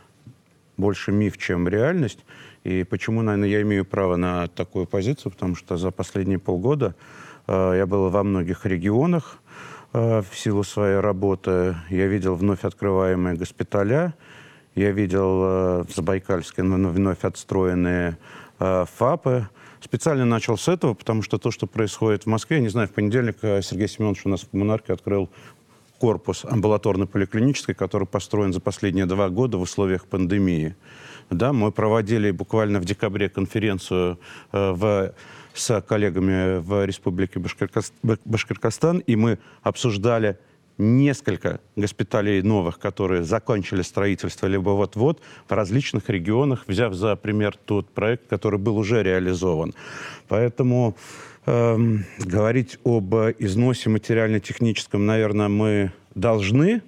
больше 0.77 1.11
миф, 1.11 1.39
чем 1.39 1.67
реальность. 1.67 2.19
И 2.63 2.83
почему, 2.83 3.23
наверное, 3.23 3.49
я 3.49 3.63
имею 3.63 3.85
право 3.85 4.17
на 4.17 4.47
такую 4.49 4.85
позицию? 4.85 5.31
Потому 5.31 5.55
что 5.55 5.77
за 5.77 5.89
последние 5.89 6.37
полгода 6.37 6.93
э, 7.47 7.73
я 7.75 7.87
был 7.87 8.09
во 8.09 8.21
многих 8.21 8.67
регионах 8.67 9.39
в 9.93 10.27
силу 10.33 10.63
своей 10.63 10.99
работы. 10.99 11.75
Я 11.89 12.07
видел 12.07 12.35
вновь 12.35 12.63
открываемые 12.63 13.35
госпиталя, 13.35 14.13
я 14.75 14.91
видел 14.91 15.43
э, 15.43 15.83
в 15.83 15.93
Забайкальске 15.93 16.63
вновь 16.63 17.23
отстроенные 17.23 18.17
э, 18.59 18.85
ФАПы. 18.95 19.49
Специально 19.81 20.25
начал 20.25 20.57
с 20.57 20.67
этого, 20.67 20.93
потому 20.93 21.21
что 21.21 21.37
то, 21.37 21.51
что 21.51 21.67
происходит 21.67 22.23
в 22.23 22.27
Москве, 22.27 22.57
я 22.57 22.63
не 22.63 22.69
знаю, 22.69 22.87
в 22.87 22.91
понедельник 22.91 23.37
э, 23.41 23.61
Сергей 23.61 23.87
Семенович 23.87 24.25
у 24.25 24.29
нас 24.29 24.41
в 24.41 24.49
Коммунарке 24.49 24.93
открыл 24.93 25.29
корпус 25.99 26.45
амбулаторно-поликлинический, 26.45 27.73
который 27.73 28.07
построен 28.07 28.53
за 28.53 28.61
последние 28.61 29.05
два 29.05 29.29
года 29.29 29.57
в 29.57 29.61
условиях 29.61 30.05
пандемии. 30.05 30.75
Да, 31.29 31.51
мы 31.51 31.71
проводили 31.71 32.31
буквально 32.31 32.79
в 32.79 32.85
декабре 32.85 33.29
конференцию 33.29 34.19
э, 34.51 34.71
в, 34.71 35.13
с 35.59 35.81
коллегами 35.81 36.59
в 36.59 36.85
Республике 36.85 37.39
Башкортостан, 38.25 38.99
и 38.99 39.15
мы 39.15 39.39
обсуждали 39.61 40.37
несколько 40.77 41.59
госпиталей 41.75 42.41
новых, 42.41 42.79
которые 42.79 43.23
закончили 43.23 43.81
строительство, 43.81 44.47
либо 44.47 44.69
вот-вот 44.69 45.21
в 45.47 45.51
различных 45.51 46.09
регионах, 46.09 46.63
взяв 46.67 46.93
за 46.93 47.15
пример 47.17 47.57
тот 47.65 47.89
проект, 47.89 48.27
который 48.29 48.59
был 48.59 48.77
уже 48.77 49.03
реализован. 49.03 49.73
Поэтому 50.29 50.95
Эм, 51.51 52.05
говорить 52.19 52.77
об 52.83 53.15
износе 53.39 53.89
материально-техническом, 53.89 55.07
наверное, 55.07 55.47
мы 55.47 55.91
должны, 56.13 56.83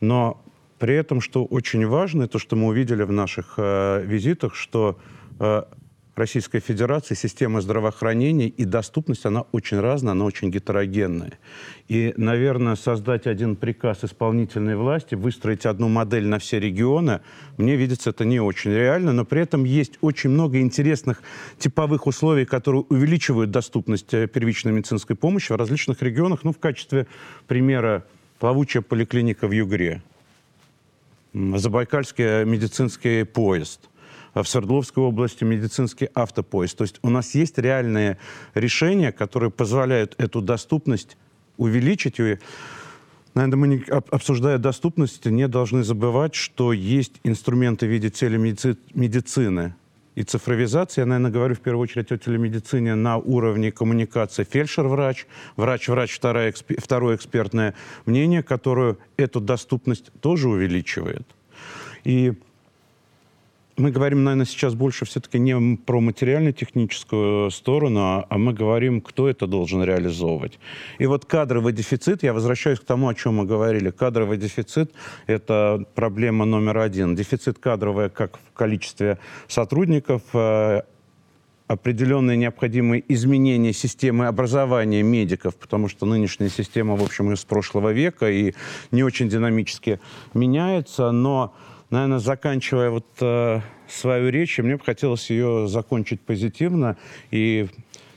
но 0.00 0.40
при 0.78 0.94
этом, 0.94 1.20
что 1.20 1.44
очень 1.44 1.86
важно, 1.86 2.26
то, 2.26 2.38
что 2.38 2.56
мы 2.56 2.68
увидели 2.68 3.02
в 3.02 3.12
наших 3.12 3.54
э, 3.58 4.02
визитах, 4.06 4.54
что 4.54 4.98
э, 5.40 5.62
Российской 6.18 6.58
Федерации 6.58 7.14
система 7.14 7.60
здравоохранения 7.60 8.48
и 8.48 8.64
доступность, 8.64 9.24
она 9.24 9.42
очень 9.52 9.78
разная, 9.78 10.12
она 10.12 10.24
очень 10.24 10.50
гетерогенная. 10.50 11.38
И, 11.86 12.12
наверное, 12.16 12.74
создать 12.74 13.26
один 13.26 13.54
приказ 13.54 14.02
исполнительной 14.02 14.76
власти, 14.76 15.14
выстроить 15.14 15.64
одну 15.64 15.88
модель 15.88 16.26
на 16.26 16.38
все 16.40 16.58
регионы, 16.58 17.20
мне 17.56 17.76
видится 17.76 18.10
это 18.10 18.24
не 18.24 18.40
очень 18.40 18.72
реально, 18.72 19.12
но 19.12 19.24
при 19.24 19.42
этом 19.42 19.64
есть 19.64 19.98
очень 20.00 20.30
много 20.30 20.60
интересных 20.60 21.22
типовых 21.56 22.06
условий, 22.06 22.44
которые 22.44 22.84
увеличивают 22.88 23.50
доступность 23.50 24.12
э, 24.12 24.26
первичной 24.26 24.72
медицинской 24.72 25.14
помощи 25.14 25.52
в 25.52 25.56
различных 25.56 26.02
регионах. 26.02 26.40
Ну, 26.42 26.52
в 26.52 26.58
качестве 26.58 27.06
примера 27.46 28.04
плавучая 28.40 28.82
поликлиника 28.82 29.46
в 29.46 29.52
Югре, 29.52 30.02
Забайкальский 31.32 32.44
медицинский 32.44 33.22
поезд– 33.24 33.88
в 34.42 34.48
Свердловской 34.48 35.02
области 35.02 35.44
медицинский 35.44 36.08
автопоезд. 36.14 36.76
То 36.78 36.84
есть 36.84 36.98
у 37.02 37.10
нас 37.10 37.34
есть 37.34 37.58
реальные 37.58 38.18
решения, 38.54 39.12
которые 39.12 39.50
позволяют 39.50 40.14
эту 40.18 40.40
доступность 40.40 41.16
увеличить. 41.56 42.20
И, 42.20 42.38
наверное, 43.34 43.56
мы, 43.56 43.84
обсуждая 44.10 44.58
доступность, 44.58 45.24
не 45.26 45.48
должны 45.48 45.82
забывать, 45.82 46.34
что 46.34 46.72
есть 46.72 47.20
инструменты 47.24 47.86
в 47.86 47.90
виде 47.90 48.10
телемедицины 48.10 49.74
и 50.14 50.24
цифровизации. 50.24 51.02
Я, 51.02 51.06
наверное, 51.06 51.30
говорю 51.30 51.54
в 51.54 51.60
первую 51.60 51.84
очередь 51.84 52.10
о 52.10 52.18
телемедицине 52.18 52.96
на 52.96 53.18
уровне 53.18 53.70
коммуникации 53.70 54.44
фельдшер-врач, 54.44 55.26
врач-врач, 55.56 56.12
второе, 56.12 56.52
второе 56.78 57.14
экспертное 57.14 57.74
мнение, 58.04 58.42
которое 58.42 58.96
эту 59.16 59.40
доступность 59.40 60.10
тоже 60.20 60.48
увеличивает. 60.48 61.22
И 62.02 62.32
мы 63.78 63.90
говорим, 63.90 64.24
наверное, 64.24 64.46
сейчас 64.46 64.74
больше 64.74 65.04
все-таки 65.04 65.38
не 65.38 65.76
про 65.76 66.00
материально-техническую 66.00 67.50
сторону, 67.50 68.00
а, 68.00 68.26
а 68.28 68.38
мы 68.38 68.52
говорим, 68.52 69.00
кто 69.00 69.28
это 69.28 69.46
должен 69.46 69.82
реализовывать. 69.82 70.58
И 70.98 71.06
вот 71.06 71.24
кадровый 71.24 71.72
дефицит, 71.72 72.22
я 72.22 72.32
возвращаюсь 72.32 72.80
к 72.80 72.84
тому, 72.84 73.08
о 73.08 73.14
чем 73.14 73.36
мы 73.36 73.44
говорили. 73.44 73.90
Кадровый 73.90 74.36
дефицит– 74.36 74.92
это 75.26 75.84
проблема 75.94 76.44
номер 76.44 76.78
один. 76.78 77.14
Дефицит 77.14 77.58
кадровый 77.58 78.10
как 78.10 78.38
в 78.38 78.52
количестве 78.52 79.18
сотрудников, 79.46 80.22
э, 80.34 80.82
определенные 81.68 82.36
необходимые 82.36 83.04
изменения 83.08 83.72
системы 83.72 84.26
образования 84.26 85.02
медиков, 85.02 85.54
потому 85.54 85.88
что 85.88 86.06
нынешняя 86.06 86.48
система, 86.48 86.96
в 86.96 87.02
общем, 87.02 87.32
из 87.32 87.44
прошлого 87.44 87.92
века 87.92 88.30
и 88.30 88.54
не 88.90 89.04
очень 89.04 89.28
динамически 89.28 90.00
меняется, 90.34 91.12
но 91.12 91.54
наверное, 91.90 92.18
заканчивая 92.18 92.90
вот 92.90 93.06
э, 93.20 93.60
свою 93.88 94.30
речь, 94.30 94.58
мне 94.58 94.76
бы 94.76 94.84
хотелось 94.84 95.30
ее 95.30 95.68
закончить 95.68 96.20
позитивно. 96.20 96.96
И 97.30 97.68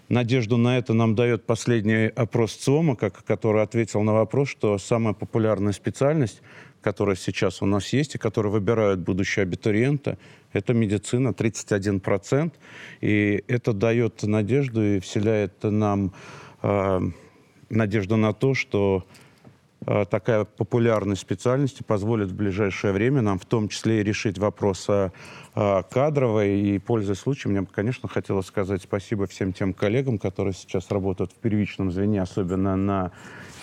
надежду 0.10 0.58
на 0.58 0.78
это 0.78 0.94
нам 0.94 1.16
дает 1.16 1.46
последний 1.46 2.08
опрос 2.08 2.54
ЦИОМа, 2.56 2.96
как, 2.96 3.24
который 3.24 3.64
ответил 3.64 4.02
на 4.02 4.14
вопрос, 4.14 4.50
что 4.50 4.78
самая 4.78 5.14
популярная 5.14 5.74
специальность, 5.74 6.42
которая 6.82 7.16
сейчас 7.16 7.62
у 7.62 7.66
нас 7.66 7.94
есть 7.94 8.16
и 8.16 8.18
которую 8.18 8.52
выбирают 8.52 9.00
будущие 9.00 9.44
абитуриенты, 9.44 10.18
это 10.52 10.74
медицина, 10.74 11.30
31%. 11.30 12.52
И 13.02 13.44
это 13.48 13.74
дает 13.74 14.24
надежду 14.24 14.84
и 14.84 15.00
вселяет 15.00 15.64
нам 15.64 16.14
э, 16.62 17.00
надежду 17.70 18.18
на 18.18 18.34
то, 18.34 18.54
что 18.54 19.06
такая 19.86 20.46
популярность 20.46 21.22
специальности 21.22 21.82
позволит 21.84 22.30
в 22.30 22.36
ближайшее 22.36 22.94
время 22.94 23.22
нам 23.22 23.40
в 23.40 23.46
том 23.46 23.68
числе 23.68 24.02
и 24.02 24.04
решить 24.04 24.38
вопрос 24.38 24.88
кадровой. 25.54 26.62
И, 26.62 26.80
пользуясь 26.80 27.20
случаем, 27.20 27.54
мне 27.54 27.62
бы, 27.62 27.68
конечно, 27.68 28.08
хотелось 28.08 28.46
сказать 28.46 28.84
спасибо 28.84 29.26
всем 29.28 29.54
тем 29.54 29.74
коллегам, 29.74 30.20
которые 30.20 30.54
сейчас 30.54 30.92
работают 30.92 31.32
в 31.32 31.36
первичном 31.36 31.92
звене, 31.92 32.22
особенно 32.22 32.76
на 32.76 33.12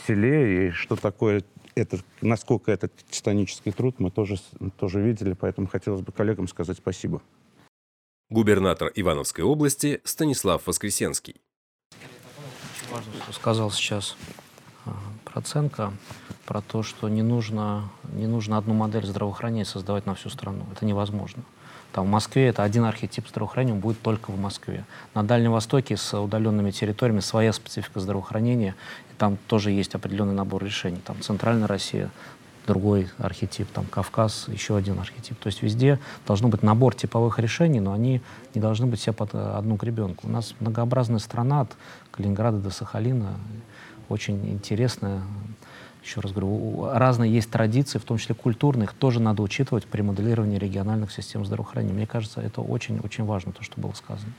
селе, 0.07 0.69
и 0.69 0.71
что 0.71 0.97
такое 0.97 1.45
это, 1.77 1.99
насколько 2.21 2.73
это 2.73 2.91
титанический 3.09 3.71
труд, 3.71 4.01
мы 4.01 4.11
тоже, 4.11 4.37
тоже 4.79 5.01
видели, 5.01 5.35
поэтому 5.35 5.69
хотелось 5.69 6.01
бы 6.01 6.11
коллегам 6.11 6.49
сказать 6.49 6.79
спасибо. 6.79 7.23
Губернатор 8.31 8.91
Ивановской 8.95 9.45
области 9.45 10.01
Станислав 10.03 10.67
Воскресенский. 10.67 11.37
Важно, 12.91 13.13
что 13.23 13.33
сказал 13.33 13.71
сейчас 13.71 14.17
Проценко 15.39 15.93
про 16.47 16.61
то, 16.61 16.83
что 16.83 17.09
не 17.09 17.23
нужно, 17.23 17.91
не 18.13 18.27
нужно 18.27 18.59
одну 18.59 18.75
модель 18.75 19.07
здравоохранения 19.07 19.65
создавать 19.65 20.05
на 20.05 20.17
всю 20.17 20.31
страну. 20.31 20.65
Это 20.73 20.85
невозможно. 20.85 21.45
Там 21.93 22.07
в 22.07 22.09
Москве 22.09 22.49
это 22.49 22.65
один 22.65 22.83
архетип 22.83 23.29
здравоохранения, 23.29 23.79
будет 23.79 24.03
только 24.03 24.33
в 24.33 24.41
Москве. 24.41 24.85
На 25.15 25.23
Дальнем 25.23 25.53
Востоке 25.53 25.97
с 25.97 26.13
удаленными 26.21 26.73
территориями 26.73 27.21
своя 27.21 27.53
специфика 27.53 28.01
здравоохранения, 28.01 28.75
и 29.13 29.15
там 29.17 29.39
тоже 29.47 29.71
есть 29.71 29.95
определенный 29.95 30.35
набор 30.35 30.65
решений. 30.65 30.99
Там 31.05 31.21
Центральная 31.21 31.69
Россия, 31.69 32.11
другой 32.67 33.09
архетип, 33.19 33.71
там 33.71 33.85
Кавказ, 33.85 34.49
еще 34.49 34.77
один 34.77 34.99
архетип. 34.99 35.39
То 35.39 35.47
есть 35.47 35.63
везде 35.63 36.01
должно 36.27 36.49
быть 36.49 36.65
набор 36.65 36.97
типовых 36.97 37.39
решений, 37.39 37.79
но 37.79 37.93
они 37.93 38.23
не 38.57 38.61
должны 38.61 38.87
быть 38.87 38.99
все 38.99 39.13
под 39.13 39.37
одну 39.37 39.77
гребенку. 39.77 40.27
У 40.27 40.31
нас 40.31 40.57
многообразная 40.59 41.21
страна 41.21 41.61
от 41.61 41.77
Калининграда 42.11 42.59
до 42.59 42.71
Сахалина, 42.71 43.37
очень 44.09 44.51
интересная. 44.51 45.23
Еще 46.03 46.21
раз 46.21 46.33
говорю, 46.33 46.89
разные 46.93 47.33
есть 47.33 47.51
традиции, 47.51 47.99
в 47.99 48.05
том 48.05 48.19
числе 48.19 48.35
культурные, 48.35 48.85
их 48.85 48.95
тоже 48.95 49.21
надо 49.21 49.43
учитывать 49.43 49.87
при 49.87 50.01
моделировании 50.01 50.59
региональных 50.59 51.13
систем 51.13 51.45
здравоохранения. 51.45 51.95
Мне 51.95 52.07
кажется, 52.07 52.41
это 52.41 52.63
очень-очень 52.63 53.25
важно, 53.25 53.53
то, 53.53 53.63
что 53.63 53.81
было 53.81 53.93
сказано. 53.93 54.33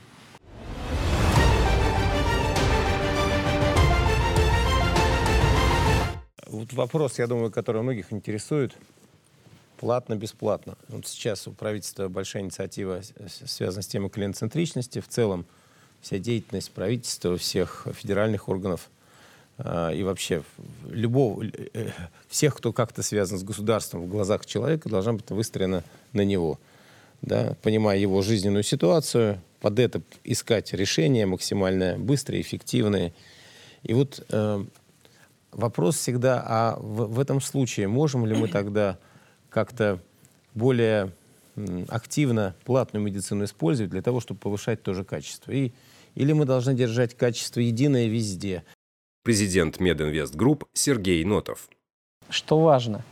Вот 6.46 6.72
вопрос, 6.72 7.18
я 7.20 7.28
думаю, 7.28 7.52
который 7.52 7.82
многих 7.82 8.12
интересует. 8.12 8.76
Платно-бесплатно. 9.78 10.76
Вот 10.88 11.06
сейчас 11.06 11.46
у 11.46 11.52
правительства 11.52 12.08
большая 12.08 12.42
инициатива, 12.42 13.00
связанная 13.28 13.82
с 13.82 13.86
темой 13.86 14.10
клиент-центричности. 14.10 15.00
В 15.00 15.08
целом 15.08 15.46
вся 16.00 16.18
деятельность 16.18 16.72
правительства, 16.72 17.36
всех 17.38 17.86
федеральных 17.94 18.48
органов 18.48 18.90
и 19.94 20.02
вообще 20.02 20.42
любого, 20.88 21.44
э, 21.44 21.90
всех, 22.28 22.56
кто 22.56 22.72
как-то 22.72 23.02
связан 23.02 23.38
с 23.38 23.42
государством 23.42 24.02
в 24.02 24.08
глазах 24.08 24.46
человека, 24.46 24.88
должна 24.88 25.14
быть 25.14 25.30
выстроена 25.30 25.84
на 26.12 26.22
него. 26.22 26.58
Да, 27.22 27.56
понимая 27.62 27.98
его 27.98 28.22
жизненную 28.22 28.62
ситуацию, 28.62 29.40
под 29.60 29.78
это 29.78 30.00
искать 30.24 30.72
решения 30.72 31.26
максимально 31.26 31.98
быстрые, 31.98 32.40
эффективные. 32.40 33.12
И 33.82 33.92
вот 33.92 34.24
э, 34.30 34.64
вопрос 35.52 35.96
всегда, 35.96 36.42
а 36.46 36.76
в, 36.78 37.14
в 37.14 37.20
этом 37.20 37.42
случае 37.42 37.88
можем 37.88 38.24
ли 38.24 38.34
мы 38.34 38.48
тогда 38.48 38.98
как-то 39.50 40.00
более 40.54 41.12
активно 41.88 42.54
платную 42.64 43.04
медицину 43.04 43.44
использовать 43.44 43.90
для 43.90 44.02
того, 44.02 44.20
чтобы 44.20 44.40
повышать 44.40 44.82
тоже 44.82 45.04
качество? 45.04 45.52
И, 45.52 45.72
или 46.14 46.32
мы 46.32 46.46
должны 46.46 46.74
держать 46.74 47.14
качество 47.14 47.60
единое 47.60 48.06
везде? 48.06 48.64
Президент 49.22 49.80
Мединвест 49.80 50.34
Групп 50.34 50.64
Сергей 50.72 51.24
Нотов. 51.24 51.68
Что 52.28 52.60
важно? 52.60 53.02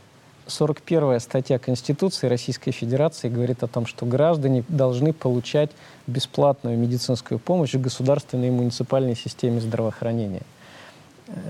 41 0.47 1.19
статья 1.19 1.59
Конституции 1.59 2.27
Российской 2.27 2.71
Федерации 2.71 3.29
говорит 3.29 3.61
о 3.61 3.67
том, 3.67 3.85
что 3.85 4.05
граждане 4.05 4.63
должны 4.67 5.13
получать 5.13 5.69
бесплатную 6.07 6.77
медицинскую 6.77 7.39
помощь 7.39 7.73
в 7.73 7.81
государственной 7.81 8.47
и 8.47 8.51
муниципальной 8.51 9.15
системе 9.15 9.61
здравоохранения– 9.61 10.43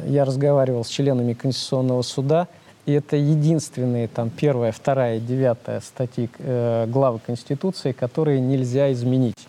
я 0.06 0.25
разговаривал 0.25 0.84
с 0.84 0.89
членами 0.89 1.34
Конституционного 1.34 2.01
суда, 2.01 2.48
и 2.86 2.94
это 2.94 3.16
единственные 3.16 4.08
там 4.08 4.30
первая, 4.30 4.72
вторая, 4.72 5.20
девятая 5.20 5.80
статьи 5.82 6.30
э, 6.39 6.86
главы 6.88 7.20
Конституции, 7.25 7.92
которые 7.92 8.42
нельзя 8.42 8.92
изменить. 8.92 9.48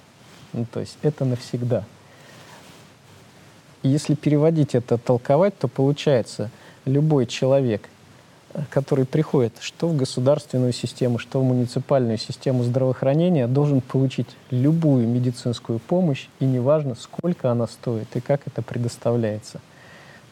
Ну, 0.52 0.66
то 0.70 0.80
есть 0.80 0.98
это 1.02 1.24
навсегда. 1.24 1.84
Если 3.82 4.14
переводить 4.14 4.74
это, 4.74 4.98
толковать, 4.98 5.56
то 5.58 5.68
получается, 5.68 6.50
любой 6.84 7.26
человек, 7.26 7.88
который 8.68 9.04
приходит 9.04 9.54
что 9.60 9.88
в 9.88 9.96
государственную 9.96 10.72
систему, 10.72 11.18
что 11.18 11.40
в 11.40 11.44
муниципальную 11.44 12.18
систему 12.18 12.64
здравоохранения, 12.64 13.46
должен 13.46 13.80
получить 13.80 14.26
любую 14.50 15.06
медицинскую 15.06 15.78
помощь, 15.78 16.26
и 16.40 16.44
неважно, 16.44 16.94
сколько 16.94 17.50
она 17.50 17.66
стоит 17.66 18.08
и 18.14 18.20
как 18.20 18.42
это 18.46 18.62
предоставляется. 18.62 19.60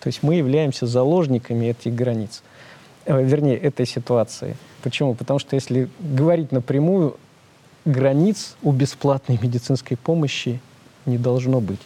То 0.01 0.09
есть 0.09 0.23
мы 0.23 0.35
являемся 0.35 0.87
заложниками 0.87 1.67
этих 1.67 1.95
границ, 1.95 2.43
э, 3.07 3.23
вернее, 3.23 3.57
этой 3.57 3.87
ситуации. 3.87 4.57
Почему? 4.83 5.15
Потому 5.15 5.39
что 5.39 5.55
если 5.57 5.89
говорить 5.99 6.53
напрямую, 6.53 7.17
границ 7.85 8.57
у 8.63 8.73
бесплатной 8.73 9.39
медицинской 9.41 9.97
помощи 9.97 10.61
не 11.07 11.19
должно 11.19 11.61
быть. 11.61 11.81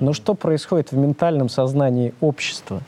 Но 0.00 0.12
что 0.12 0.34
происходит 0.34 0.92
в 0.92 0.96
ментальном 0.96 1.48
сознании 1.48 2.14
общества? 2.20 2.80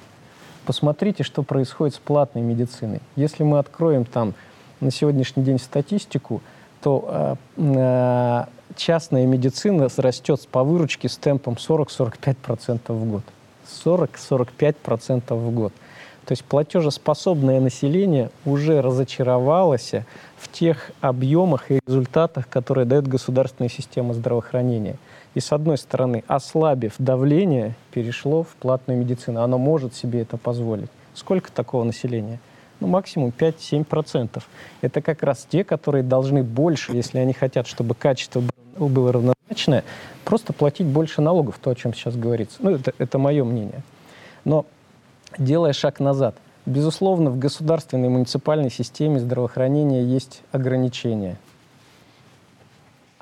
Посмотрите, 0.67 1.23
что 1.23 1.43
происходит 1.43 1.95
с 1.95 1.99
платной 1.99 2.43
медициной. 2.43 3.01
Если 3.17 3.43
мы 3.43 3.59
откроем 3.59 4.05
там 4.05 4.35
на 4.81 4.91
сегодняшний 4.91 5.43
день 5.45 5.59
статистику, 5.59 6.41
то 6.83 7.05
э, 7.07 7.37
э, 7.57 8.45
частная 8.77 9.27
медицина 9.27 9.89
растет 9.97 10.47
по 10.49 10.65
выручке 10.65 11.09
с 11.09 11.17
темпом 11.17 11.55
40-45% 11.55 12.93
в 12.93 13.11
год. 13.11 13.23
40-45% 13.85 15.35
в 15.35 15.55
год. 15.55 15.73
То 16.25 16.33
есть 16.33 16.45
платежеспособное 16.45 17.61
население 17.61 18.31
уже 18.47 18.81
разочаровалось 18.81 19.93
в 20.39 20.51
тех 20.51 20.91
объемах 21.01 21.71
и 21.71 21.81
результатах, 21.87 22.49
которые 22.49 22.87
дает 22.87 23.07
государственная 23.07 23.69
система 23.69 24.15
здравоохранения. 24.15 24.97
И 25.35 25.41
с 25.41 25.53
одной 25.53 25.79
стороны, 25.79 26.23
ослабив 26.29 26.95
давление, 26.99 27.75
перешло 27.91 28.45
в 28.45 28.55
платную 28.55 28.99
медицину. 28.99 29.43
Оно 29.43 29.59
может 29.59 29.95
себе 29.95 30.23
это 30.23 30.37
позволить. 30.37 30.91
Сколько 31.15 31.51
такого 31.51 31.85
населения? 31.85 32.39
Ну, 32.81 32.87
максимум 32.87 33.33
5-7%. 33.37 34.43
Это 34.81 35.01
как 35.01 35.23
раз 35.23 35.47
те, 35.49 35.65
которые 35.65 36.03
должны 36.03 36.43
больше, 36.43 36.93
если 36.93 37.19
они 37.19 37.33
хотят, 37.33 37.67
чтобы 37.67 37.95
качество 37.95 38.43
было 38.77 39.13
равнозначное, 39.13 39.85
просто 40.25 40.53
платить 40.53 40.87
больше 40.87 41.21
налогов, 41.21 41.59
то, 41.61 41.71
о 41.71 41.75
чем 41.75 41.95
сейчас 41.95 42.17
говорится. 42.17 42.59
Ну, 42.61 42.71
это, 42.71 42.93
это 42.99 43.19
мое 43.19 43.45
мнение. 43.45 43.83
Но 44.45 44.67
делая 45.39 45.73
шаг 45.73 46.01
назад, 46.01 46.37
безусловно, 46.67 47.31
в 47.31 47.39
государственной 47.39 48.07
и 48.07 48.11
муниципальной 48.11 48.71
системе 48.71 49.21
здравоохранения 49.21 50.05
есть 50.05 50.43
ограничения. 50.53 51.37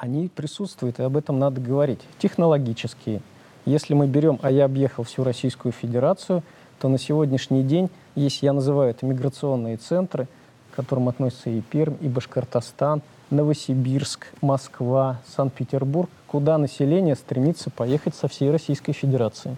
Они 0.02 0.26
присутствуют, 0.26 0.98
и 0.98 1.04
об 1.04 1.16
этом 1.16 1.38
надо 1.38 1.60
говорить. 1.60 2.00
Технологические. 2.18 3.20
Если 3.64 3.94
мы 3.94 4.08
берем, 4.08 4.40
а 4.42 4.50
я 4.50 4.64
объехал 4.64 5.04
всю 5.04 5.22
Российскую 5.22 5.70
Федерацию, 5.70 6.42
то 6.80 6.88
на 6.88 6.98
сегодняшний 6.98 7.62
день 7.62 7.88
есть, 8.16 8.42
я 8.42 8.52
называю 8.52 8.90
это 8.90 9.06
миграционные 9.06 9.76
центры, 9.76 10.26
к 10.72 10.74
которым 10.74 11.08
относятся 11.08 11.50
и 11.50 11.60
Пермь, 11.60 11.94
и 12.00 12.08
Башкортостан, 12.08 13.00
Новосибирск, 13.30 14.26
Москва, 14.40 15.20
Санкт-Петербург, 15.36 16.10
куда 16.26 16.58
население 16.58 17.14
стремится 17.14 17.70
поехать 17.70 18.16
со 18.16 18.26
всей 18.26 18.50
Российской 18.50 18.94
Федерации. 18.94 19.56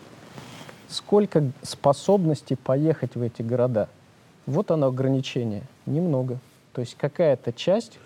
Сколько 0.88 1.42
способностей 1.62 2.56
поехать 2.56 3.14
в 3.14 3.22
эти 3.22 3.40
города? 3.40 3.88
Вот 4.44 4.70
оно 4.70 4.88
ограничение. 4.88 5.62
Немного. 5.86 6.38
То 6.74 6.82
есть 6.82 6.96
какая-то 6.98 7.54
часть 7.54 7.98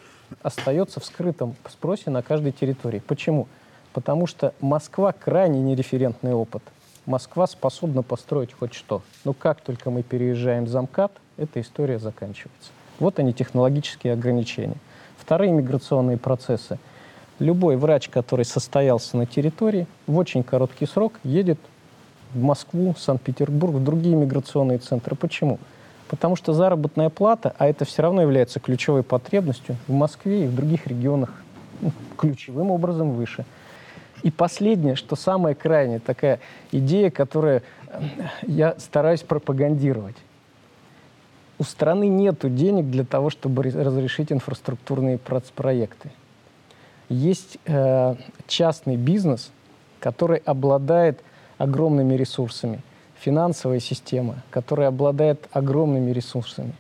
остается 0.43 1.01
в 1.01 1.05
скрытом 1.05 1.55
спросе 1.69 2.11
на 2.11 2.23
каждой 2.23 2.53
территории. 2.53 3.01
Почему? 3.01 3.49
Потому 3.93 4.27
что 4.27 4.53
Москва 4.61 5.13
крайне 5.13 5.61
нереферентный 5.61 6.35
опыт. 6.35 6.63
Москва 7.07 7.47
способна 7.47 8.03
построить 8.03 8.53
хоть 8.53 8.75
что. 8.75 9.03
Но 9.25 9.33
как 9.33 9.61
только 9.63 9.91
мы 9.91 10.03
переезжаем 10.03 10.67
за 10.67 10.83
МКАД, 10.83 11.13
эта 11.39 11.61
история 11.61 11.99
заканчивается. 11.99 12.71
Вот 12.99 13.19
они, 13.19 13.33
технологические 13.33 14.13
ограничения. 14.13 14.77
Вторые 15.17 15.53
миграционные 15.53 16.19
процессы. 16.19 16.79
Любой 17.39 17.77
врач, 17.77 18.09
который 18.09 18.45
состоялся 18.45 19.17
на 19.17 19.25
территории, 19.25 19.87
в 20.07 20.17
очень 20.19 20.43
короткий 20.43 20.87
срок 20.87 21.15
едет 21.23 21.59
в 22.35 22.43
Москву, 22.43 22.95
Санкт-Петербург, 22.99 23.75
в 23.75 23.85
другие 23.85 24.17
миграционные 24.17 24.79
центры. 24.79 25.17
Почему? 25.17 25.59
Потому 26.09 26.37
что 26.37 26.55
заработная 26.55 27.11
плата, 27.11 27.55
а 27.59 27.67
это 27.67 27.85
все 27.85 28.03
равно 28.03 28.23
является 28.23 28.61
ключевой 28.61 29.03
потребностью 29.03 29.77
в 29.87 29.93
Москве 29.93 30.45
и 30.45 30.47
в 30.47 30.55
других 30.55 30.87
регионах 30.87 31.31
ну, 31.81 31.93
ключевым 32.17 32.71
образом 32.71 33.13
выше. 33.13 33.45
И 34.23 34.31
последнее, 34.31 34.97
что 34.97 35.17
самое 35.17 35.55
крайнее, 35.55 36.01
такая 36.01 36.41
идея, 36.73 37.11
которую 37.11 37.63
э, 37.89 38.01
я 38.47 38.75
стараюсь 38.79 39.23
пропагандировать 39.23 40.17
у 41.59 41.65
страны 41.65 42.09
нет 42.09 42.39
денег 42.55 42.89
для 42.89 43.05
того, 43.05 43.31
чтобы 43.31 43.63
разрешить 43.65 44.33
инфраструктурные 44.33 45.19
проекты. 45.19 46.11
Есть 47.09 47.59
э, 47.65 48.15
частный 48.47 48.97
бизнес, 48.97 49.51
который 49.99 50.39
обладает 50.39 51.21
огромными 51.57 52.15
ресурсами, 52.15 52.81
финансовая 53.21 53.81
система, 53.81 54.43
которая 54.51 54.89
обладает 54.89 55.49
огромными 55.53 56.11
ресурсами. 56.11 56.73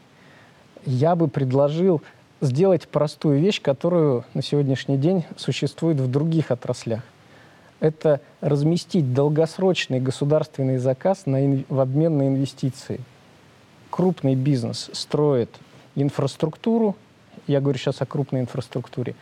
Я 0.84 1.16
бы 1.16 1.28
предложил 1.28 2.02
сделать 2.40 2.88
простую 2.88 3.40
вещь, 3.40 3.60
которую 3.60 4.24
на 4.34 4.42
сегодняшний 4.42 4.96
день 4.96 5.24
существует 5.36 5.98
в 5.98 6.10
других 6.10 6.50
отраслях. 6.50 7.02
Это 7.80 8.20
разместить 8.40 9.12
долгосрочный 9.12 10.00
государственный 10.00 10.78
заказ 10.78 11.26
на, 11.26 11.64
в 11.68 11.80
обмен 11.80 12.18
на 12.18 12.28
инвестиции– 12.28 13.00
крупный 13.98 14.34
бизнес 14.34 14.90
строит 14.92 15.50
инфраструктуру, 15.96 16.94
я 17.46 17.60
говорю 17.60 17.78
сейчас 17.78 18.00
о 18.00 18.06
крупной 18.06 18.42
инфраструктуре, 18.42 19.14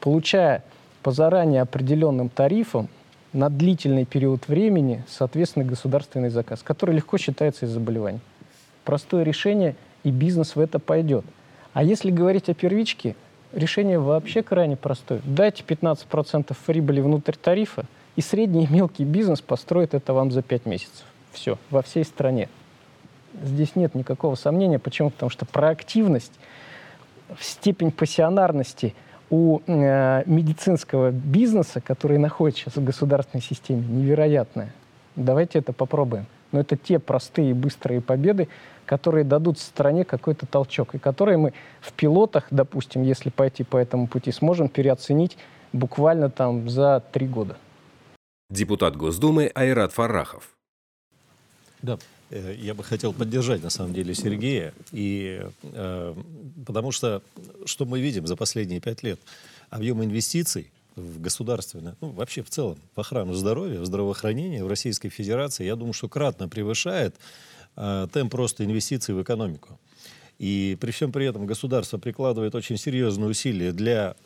получая 0.00 0.64
по 1.02 1.12
заранее 1.12 1.62
определенным 1.62 2.28
тарифам 2.28 2.88
на 3.34 3.50
длительный 3.50 4.06
период 4.06 4.48
времени, 4.48 5.04
соответственно, 5.08 5.64
государственный 5.64 6.30
заказ, 6.30 6.62
который 6.62 6.94
легко 6.94 7.18
считается 7.18 7.66
из 7.66 7.70
заболеваний. 7.70 8.20
Простое 8.84 9.24
решение, 9.24 9.74
и 10.04 10.10
бизнес 10.10 10.54
в 10.54 10.60
это 10.60 10.78
пойдет. 10.78 11.24
А 11.72 11.82
если 11.82 12.10
говорить 12.10 12.48
о 12.48 12.54
первичке, 12.54 13.16
решение 13.52 13.98
вообще 13.98 14.42
крайне 14.42 14.76
простое. 14.76 15.20
Дайте 15.24 15.64
15% 15.66 16.56
прибыли 16.64 17.00
внутрь 17.00 17.34
тарифа, 17.34 17.84
и 18.14 18.20
средний 18.20 18.64
и 18.64 18.72
мелкий 18.72 19.04
бизнес 19.04 19.40
построит 19.40 19.94
это 19.94 20.12
вам 20.12 20.30
за 20.30 20.42
5 20.42 20.66
месяцев. 20.66 21.04
Все, 21.32 21.58
во 21.70 21.82
всей 21.82 22.04
стране. 22.04 22.48
Здесь 23.42 23.74
нет 23.74 23.96
никакого 23.96 24.36
сомнения. 24.36 24.78
Почему? 24.78 25.10
Потому 25.10 25.30
что 25.30 25.44
проактивность, 25.44 26.32
степень 27.40 27.90
пассионарности 27.90 28.94
у 29.30 29.60
э, 29.66 30.22
медицинского 30.26 31.10
бизнеса, 31.10 31.80
который 31.80 32.18
находится 32.18 32.62
сейчас 32.62 32.76
в 32.76 32.84
государственной 32.84 33.42
системе, 33.42 33.84
невероятная. 33.86 34.72
Давайте 35.16 35.58
это 35.58 35.72
попробуем. 35.72 36.26
Но 36.52 36.60
это 36.60 36.76
те 36.76 36.98
простые 36.98 37.50
и 37.50 37.52
быстрые 37.52 38.00
победы, 38.00 38.48
которые 38.86 39.24
дадут 39.24 39.58
стране 39.58 40.04
какой-то 40.04 40.46
толчок, 40.46 40.94
и 40.94 40.98
которые 40.98 41.36
мы 41.36 41.52
в 41.80 41.92
пилотах, 41.92 42.46
допустим, 42.50 43.02
если 43.02 43.30
пойти 43.30 43.64
по 43.64 43.76
этому 43.76 44.06
пути, 44.06 44.30
сможем 44.30 44.68
переоценить 44.68 45.36
буквально 45.72 46.30
там 46.30 46.68
за 46.68 47.02
три 47.12 47.26
года. 47.26 47.56
Депутат 48.50 48.96
Госдумы 48.96 49.50
Айрат 49.54 49.92
Фаррахов. 49.92 50.50
Да, 51.82 51.98
я 52.34 52.74
бы 52.74 52.82
хотел 52.82 53.12
поддержать, 53.12 53.62
на 53.62 53.70
самом 53.70 53.94
деле, 53.94 54.14
Сергея, 54.14 54.74
и, 54.92 55.46
э, 55.62 56.14
потому 56.66 56.90
что, 56.90 57.22
что 57.64 57.84
мы 57.84 58.00
видим 58.00 58.26
за 58.26 58.36
последние 58.36 58.80
пять 58.80 59.02
лет, 59.02 59.20
объем 59.70 60.02
инвестиций 60.02 60.70
в 60.96 61.20
государственное, 61.20 61.96
ну, 62.00 62.10
вообще 62.10 62.42
в 62.42 62.50
целом, 62.50 62.78
в 62.94 63.00
охрану 63.00 63.34
здоровья, 63.34 63.80
в 63.80 63.86
здравоохранение 63.86 64.64
в 64.64 64.68
Российской 64.68 65.08
Федерации, 65.08 65.64
я 65.64 65.76
думаю, 65.76 65.92
что 65.92 66.08
кратно 66.08 66.48
превышает 66.48 67.14
э, 67.76 68.08
темп 68.12 68.34
роста 68.34 68.64
инвестиций 68.64 69.14
в 69.14 69.22
экономику. 69.22 69.78
И 70.38 70.76
при 70.80 70.90
всем 70.90 71.12
при 71.12 71.26
этом 71.26 71.46
государство 71.46 71.98
прикладывает 71.98 72.54
очень 72.54 72.76
серьезные 72.76 73.30
усилия 73.30 73.72
для 73.72 74.16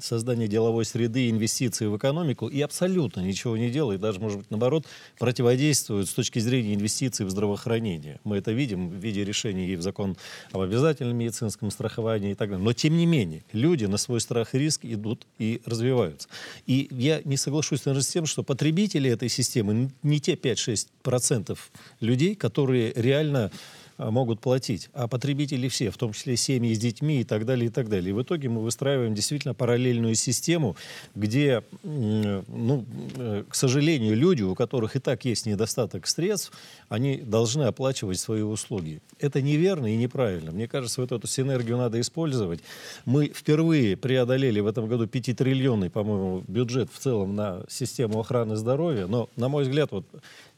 создание 0.00 0.48
деловой 0.48 0.84
среды, 0.84 1.30
инвестиции 1.30 1.86
в 1.86 1.96
экономику 1.96 2.48
и 2.48 2.60
абсолютно 2.60 3.20
ничего 3.20 3.56
не 3.56 3.70
делает, 3.70 4.00
даже, 4.00 4.20
может 4.20 4.38
быть, 4.38 4.50
наоборот, 4.50 4.86
противодействует 5.18 6.08
с 6.08 6.12
точки 6.12 6.38
зрения 6.38 6.74
инвестиций 6.74 7.26
в 7.26 7.30
здравоохранение. 7.30 8.20
Мы 8.24 8.38
это 8.38 8.52
видим 8.52 8.88
в 8.88 8.94
виде 8.94 9.24
решений 9.24 9.68
и 9.68 9.76
в 9.76 9.82
закон 9.82 10.16
об 10.52 10.60
обязательном 10.60 11.16
медицинском 11.16 11.70
страховании 11.70 12.32
и 12.32 12.34
так 12.34 12.50
далее. 12.50 12.64
Но, 12.64 12.72
тем 12.72 12.96
не 12.96 13.06
менее, 13.06 13.44
люди 13.52 13.84
на 13.84 13.96
свой 13.96 14.20
страх 14.20 14.54
и 14.54 14.58
риск 14.58 14.84
идут 14.84 15.26
и 15.38 15.60
развиваются. 15.64 16.28
И 16.66 16.88
я 16.90 17.20
не 17.24 17.36
соглашусь, 17.36 17.84
наверное, 17.84 18.02
с 18.02 18.08
тем, 18.08 18.26
что 18.26 18.42
потребители 18.42 19.10
этой 19.10 19.28
системы 19.28 19.90
не 20.02 20.20
те 20.20 20.34
5-6% 20.34 21.58
людей, 22.00 22.34
которые 22.34 22.92
реально 22.94 23.50
могут 23.98 24.40
платить, 24.40 24.90
а 24.92 25.08
потребители 25.08 25.68
все, 25.68 25.90
в 25.90 25.96
том 25.96 26.12
числе 26.12 26.36
семьи 26.36 26.74
с 26.74 26.78
детьми 26.78 27.20
и 27.20 27.24
так 27.24 27.46
далее, 27.46 27.66
и 27.66 27.70
так 27.70 27.88
далее. 27.88 28.10
И 28.10 28.12
в 28.12 28.22
итоге 28.22 28.48
мы 28.48 28.62
выстраиваем 28.62 29.14
действительно 29.14 29.54
параллельную 29.54 30.14
систему, 30.14 30.76
где, 31.14 31.62
ну, 31.82 32.84
э, 33.16 33.44
к 33.48 33.54
сожалению, 33.54 34.16
люди, 34.16 34.42
у 34.42 34.54
которых 34.54 34.96
и 34.96 34.98
так 34.98 35.24
есть 35.24 35.46
недостаток 35.46 36.06
средств, 36.06 36.52
они 36.88 37.16
должны 37.18 37.64
оплачивать 37.64 38.18
свои 38.18 38.42
услуги. 38.42 39.00
Это 39.18 39.40
неверно 39.40 39.92
и 39.92 39.96
неправильно. 39.96 40.52
Мне 40.52 40.68
кажется, 40.68 41.00
вот 41.00 41.12
эту 41.12 41.26
синергию 41.26 41.76
надо 41.76 42.00
использовать. 42.00 42.60
Мы 43.04 43.28
впервые 43.28 43.96
преодолели 43.96 44.60
в 44.60 44.66
этом 44.66 44.86
году 44.86 45.06
5-триллионный, 45.06 45.90
по-моему, 45.90 46.44
бюджет 46.46 46.90
в 46.92 46.98
целом 46.98 47.34
на 47.34 47.64
систему 47.68 48.20
охраны 48.20 48.56
здоровья, 48.56 49.06
но, 49.06 49.28
на 49.36 49.48
мой 49.48 49.64
взгляд, 49.64 49.90
вот 49.92 50.06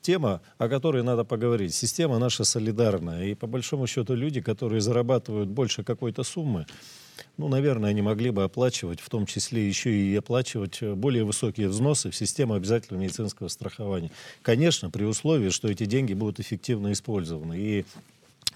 тема, 0.01 0.41
о 0.59 0.69
которой 0.69 1.03
надо 1.03 1.25
поговорить. 1.25 1.75
Система 1.75 2.19
наша 2.19 2.45
солидарная. 2.45 3.27
И 3.27 3.35
по 3.35 3.47
большому 3.47 3.87
счету 3.87 4.15
люди, 4.15 4.41
которые 4.41 4.81
зарабатывают 4.81 5.49
больше 5.49 5.85
какой-то 5.85 6.23
суммы, 6.23 6.67
ну, 7.37 7.49
наверное, 7.49 7.91
они 7.91 8.01
могли 8.01 8.31
бы 8.31 8.45
оплачивать, 8.45 9.01
в 9.01 9.11
том 9.11 9.27
числе 9.27 9.67
еще 9.67 9.91
и 9.91 10.15
оплачивать 10.15 10.83
более 10.83 11.25
высокие 11.25 11.69
взносы 11.69 12.11
в 12.11 12.17
систему 12.17 12.55
обязательного 12.55 13.03
медицинского 13.03 13.49
страхования. 13.49 14.11
Конечно, 14.43 14.91
при 14.91 15.05
условии, 15.05 15.51
что 15.51 15.69
эти 15.69 15.85
деньги 15.85 16.15
будут 16.15 16.39
эффективно 16.39 16.93
использованы. 16.93 17.59
И 17.59 17.85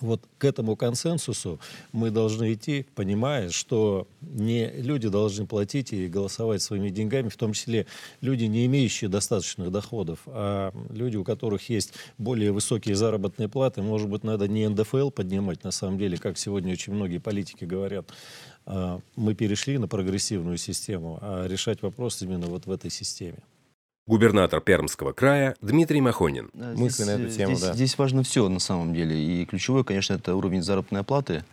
вот 0.03 0.23
к 0.39 0.45
этому 0.45 0.77
консенсусу 0.77 1.59
мы 1.93 2.11
должны 2.11 2.53
идти, 2.53 2.87
понимая, 2.95 3.51
что 3.51 4.07
не 4.21 4.71
люди 4.71 5.09
должны 5.09 5.47
платить 5.47 5.93
и 5.93 6.09
голосовать 6.09 6.63
своими 6.63 6.91
деньгами, 6.91 7.29
в 7.29 7.37
том 7.37 7.53
числе 7.53 7.87
люди, 8.21 8.45
не 8.45 8.67
имеющие 8.67 9.09
достаточных 9.09 9.71
доходов, 9.71 10.21
а 10.27 10.73
люди, 10.91 11.17
у 11.17 11.25
которых 11.25 11.69
есть 11.71 11.95
более 12.19 12.53
высокие 12.53 12.95
заработные 12.95 13.49
платы. 13.49 13.83
Может 13.83 14.09
быть, 14.09 14.25
надо 14.25 14.49
не 14.49 14.69
НДФЛ 14.69 15.11
поднимать, 15.11 15.65
на 15.65 15.71
самом 15.71 15.99
деле, 15.99 16.19
как 16.19 16.39
сегодня 16.39 16.73
очень 16.73 16.93
многие 16.93 17.19
политики 17.19 17.65
говорят. 17.65 18.13
А 18.67 19.01
мы 19.17 19.35
перешли 19.35 19.79
на 19.79 19.89
прогрессивную 19.89 20.57
систему, 20.57 21.19
а 21.21 21.47
решать 21.47 21.83
вопрос 21.83 22.23
именно 22.23 22.47
вот 22.47 22.67
в 22.67 22.71
этой 22.71 22.91
системе. 22.91 23.39
Губернатор 24.07 24.61
Пермского 24.61 25.13
края 25.13 25.55
Дмитрий 25.61 26.01
Махонин. 26.01 26.51
Мысли 26.55 27.05
на 27.05 27.11
эту 27.13 27.31
тему, 27.31 27.55
здесь, 27.55 27.61
да. 27.61 27.73
Здесь 27.73 27.97
важно 27.99 28.25
все 28.25 28.49
на 28.49 28.59
самом 28.59 28.95
деле. 28.95 29.17
И 29.17 29.45
ключевое, 29.45 29.85
конечно, 29.85 30.15
это 30.15 30.35
уровень 30.35 30.63
заработной 30.63 31.05
платы. 31.05 31.45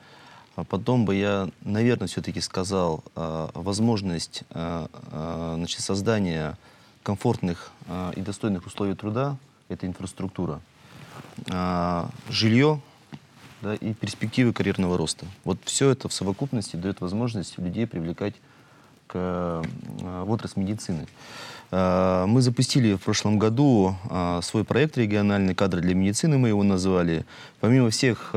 А 0.55 0.63
потом 0.63 1.05
бы 1.05 1.13
я, 1.13 1.47
наверное, 1.61 2.07
все-таки 2.07 2.41
сказал 2.41 3.03
а, 3.15 3.51
возможность 3.53 4.43
а, 4.49 4.89
а, 5.11 5.53
значит, 5.57 5.81
создания 5.81 6.57
комфортных 7.03 7.71
а, 7.87 8.11
и 8.15 8.21
достойных 8.21 8.65
условий 8.65 8.95
труда. 8.95 9.37
Это 9.67 9.85
инфраструктура. 9.85 10.59
А, 11.51 12.09
жилье 12.29 12.81
да, 13.61 13.75
и 13.75 13.93
перспективы 13.93 14.53
карьерного 14.53 14.97
роста. 14.97 15.27
Вот 15.43 15.59
все 15.65 15.91
это 15.91 16.09
в 16.09 16.13
совокупности 16.13 16.77
дает 16.77 16.99
возможность 16.99 17.59
людей 17.59 17.85
привлекать 17.85 18.33
в 19.13 20.25
отрасль 20.27 20.59
медицины. 20.59 21.07
А, 21.71 22.25
Мы 22.25 22.41
запустили 22.41 22.93
в 22.95 23.01
прошлом 23.01 23.39
году 23.39 23.95
а, 24.09 24.41
свой 24.41 24.63
проект 24.63 24.97
региональный 24.97 25.55
«Кадры 25.55 25.81
для 25.81 25.95
медицины», 25.95 26.37
мы 26.37 26.49
его 26.49 26.63
назвали. 26.63 27.25
Помимо 27.59 27.89
всех 27.89 28.33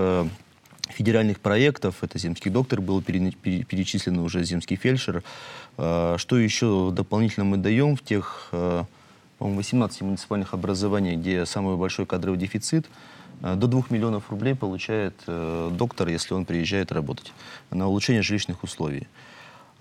федеральных 0.88 1.40
проектов, 1.40 1.96
это 2.02 2.18
земский 2.18 2.50
доктор, 2.50 2.80
был 2.82 3.00
пере- 3.00 3.30
пере- 3.32 3.64
перечислен 3.64 4.18
уже 4.18 4.44
земский 4.44 4.76
фельдшер. 4.76 5.22
Что 5.76 6.38
еще 6.38 6.90
дополнительно 6.92 7.44
мы 7.46 7.56
даем 7.56 7.96
в 7.96 8.02
тех, 8.02 8.48
а, 8.52 8.84
по-моему, 9.38 9.58
18 9.58 10.02
муниципальных 10.02 10.52
образованиях, 10.52 11.18
где 11.20 11.46
самый 11.46 11.76
большой 11.76 12.04
кадровый 12.06 12.38
дефицит, 12.38 12.86
до 13.40 13.66
2 13.66 13.84
миллионов 13.90 14.30
рублей 14.30 14.54
получает 14.54 15.14
э, 15.26 15.70
доктор, 15.72 16.06
если 16.06 16.32
он 16.34 16.44
приезжает 16.44 16.92
работать 16.92 17.32
на 17.70 17.88
улучшение 17.88 18.22
жилищных 18.22 18.62
условий. 18.62 19.08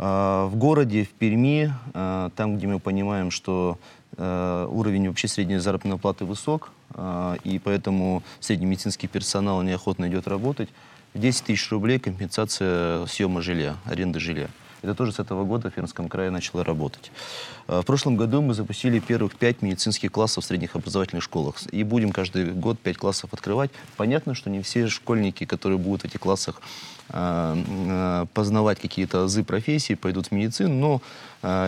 А, 0.03 0.47
В 0.47 0.55
городе, 0.55 1.03
в 1.03 1.09
Перми, 1.09 1.71
а, 1.93 2.31
там, 2.35 2.57
где 2.57 2.65
мы 2.65 2.79
понимаем, 2.79 3.29
что 3.29 3.77
э, 4.17 4.67
уровень 4.69 5.07
вообще 5.07 5.27
средней 5.27 5.59
заработной 5.59 5.97
платы 5.99 6.25
высок, 6.25 6.71
а, 6.89 7.35
и 7.43 7.59
поэтому 7.59 8.23
средний 8.39 8.65
медицинский 8.65 9.07
персонал 9.07 9.61
неохотно 9.61 10.07
идет 10.07 10.27
работать, 10.27 10.69
10 11.13 11.43
тысяч 11.45 11.69
рублей 11.69 11.99
компенсация 11.99 13.05
съема 13.05 13.41
жилья, 13.41 13.75
аренды 13.85 14.19
жилья. 14.19 14.47
Это 14.82 14.96
тоже 14.96 15.12
с 15.12 15.20
этого 15.20 15.44
года 15.44 15.70
в 15.70 15.74
Пермском 15.74 16.10
крае 16.10 16.32
начало 16.32 16.63
работать. 16.63 17.12
А, 17.67 17.82
В 17.82 17.86
прошлом 17.86 18.17
году 18.17 18.41
мы 18.41 18.54
запустили 18.54 19.00
первых 19.00 19.36
пять 19.36 19.62
медицинских 19.62 20.12
классов 20.12 20.44
в 20.44 20.48
средних 20.48 20.76
образовательных 20.76 21.24
школах. 21.24 21.56
И 21.72 21.84
будем 21.84 22.12
каждый 22.12 22.52
год 22.52 22.80
пять 22.80 22.98
классов 22.98 23.34
открывать. 23.34 23.72
Понятно, 23.98 24.34
что 24.34 24.50
не 24.50 24.62
все 24.62 24.88
школьники, 24.88 25.46
которые 25.46 25.78
будут 25.78 26.02
в 26.02 26.06
этих 26.06 26.20
классах 26.20 26.62
а, 27.10 27.58
а, 27.89 28.26
познавать 28.34 28.80
какие-то 28.80 29.26
азы 29.26 29.44
профессии, 29.44 29.94
пойдут 29.94 30.28
в 30.28 30.32
медицину, 30.32 30.74
но 30.74 31.02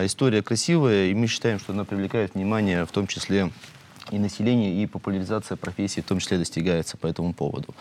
история 0.04 0.40
красивая, 0.40 1.06
и 1.06 1.14
мы 1.14 1.26
считаем, 1.26 1.58
что 1.58 1.72
она 1.72 1.84
привлекает 1.84 2.34
внимание, 2.34 2.86
в 2.86 2.92
том 2.92 3.08
числе 3.08 3.50
и 4.10 4.18
население, 4.18 4.82
и 4.82 4.86
популяризация 4.86 5.56
профессии 5.56 6.00
в 6.00 6.04
том 6.04 6.18
числе 6.18 6.38
достигается 6.38 6.96
по 6.96 7.06
этому 7.06 7.32
поводу. 7.32 7.74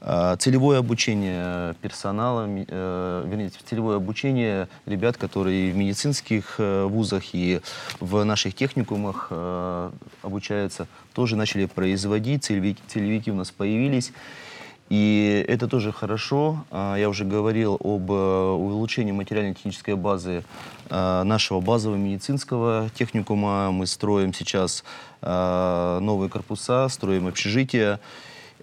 А, 0.00 0.36
Целевое 0.36 0.78
обучение 0.78 1.74
персонала, 1.82 2.46
э, 2.48 3.24
вернее, 3.26 3.50
целевое 3.68 3.96
обучение 3.96 4.68
ребят, 4.86 5.16
которые 5.16 5.72
в 5.72 5.76
медицинских 5.76 6.54
э, 6.58 6.84
вузах 6.84 7.34
и 7.34 7.60
в 8.00 8.24
наших 8.24 8.54
техникумах 8.54 9.28
э, 9.30 9.90
обучаются, 10.22 10.86
тоже 11.14 11.36
начали 11.36 11.66
производить, 11.66 12.44
целевики, 12.44 12.80
целевики 12.86 13.30
у 13.30 13.34
нас 13.34 13.50
появились. 13.50 14.12
И 14.88 15.44
это 15.46 15.68
тоже 15.68 15.92
хорошо. 15.92 16.64
А, 16.70 16.96
Я 16.96 17.08
уже 17.08 17.24
говорил 17.24 17.74
об 17.74 18.10
э, 18.10 18.50
улучшении 18.52 19.12
материально-технической 19.12 19.96
базы 19.96 20.44
э, 20.88 21.22
нашего 21.24 21.60
базового 21.60 21.98
медицинского 21.98 22.88
техникума. 22.94 23.70
Мы 23.70 23.86
строим 23.86 24.32
сейчас 24.32 24.84
э, 25.20 25.98
новые 26.00 26.30
корпуса, 26.30 26.88
строим 26.88 27.26
общежития. 27.26 28.00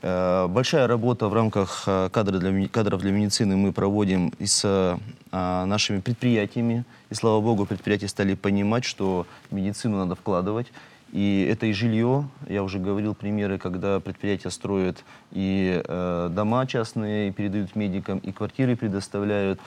Большая 0.01 0.85
работа 0.85 1.29
в 1.29 1.33
рамках 1.33 1.85
кадров 1.85 2.39
для, 2.39 2.67
кадров 2.67 3.01
для 3.01 3.11
медицины 3.11 3.55
мы 3.55 3.71
проводим 3.71 4.33
и 4.37 4.45
с 4.45 4.99
нашими 5.31 5.99
предприятиями. 5.99 6.83
И 7.09 7.15
слава 7.15 7.41
богу, 7.41 7.65
предприятия 7.65 8.07
стали 8.07 8.35
понимать, 8.35 8.83
что 8.83 9.25
медицину 9.49 9.97
надо 9.97 10.13
вкладывать. 10.13 10.67
И 11.15 11.47
это 11.49 11.65
и 11.67 11.71
жилье. 11.71 12.27
Я 12.45 12.61
уже 12.61 12.77
говорил 12.77 13.15
примеры, 13.15 13.57
когда 13.57 14.01
предприятия 14.01 14.49
строят 14.49 15.05
и 15.31 15.81
э, 15.81 16.29
дома 16.29 16.67
частные, 16.67 17.29
и 17.29 17.31
передают 17.31 17.73
медикам, 17.73 18.17
и 18.17 18.33
квартиры 18.33 18.75
предоставляют, 18.75 19.61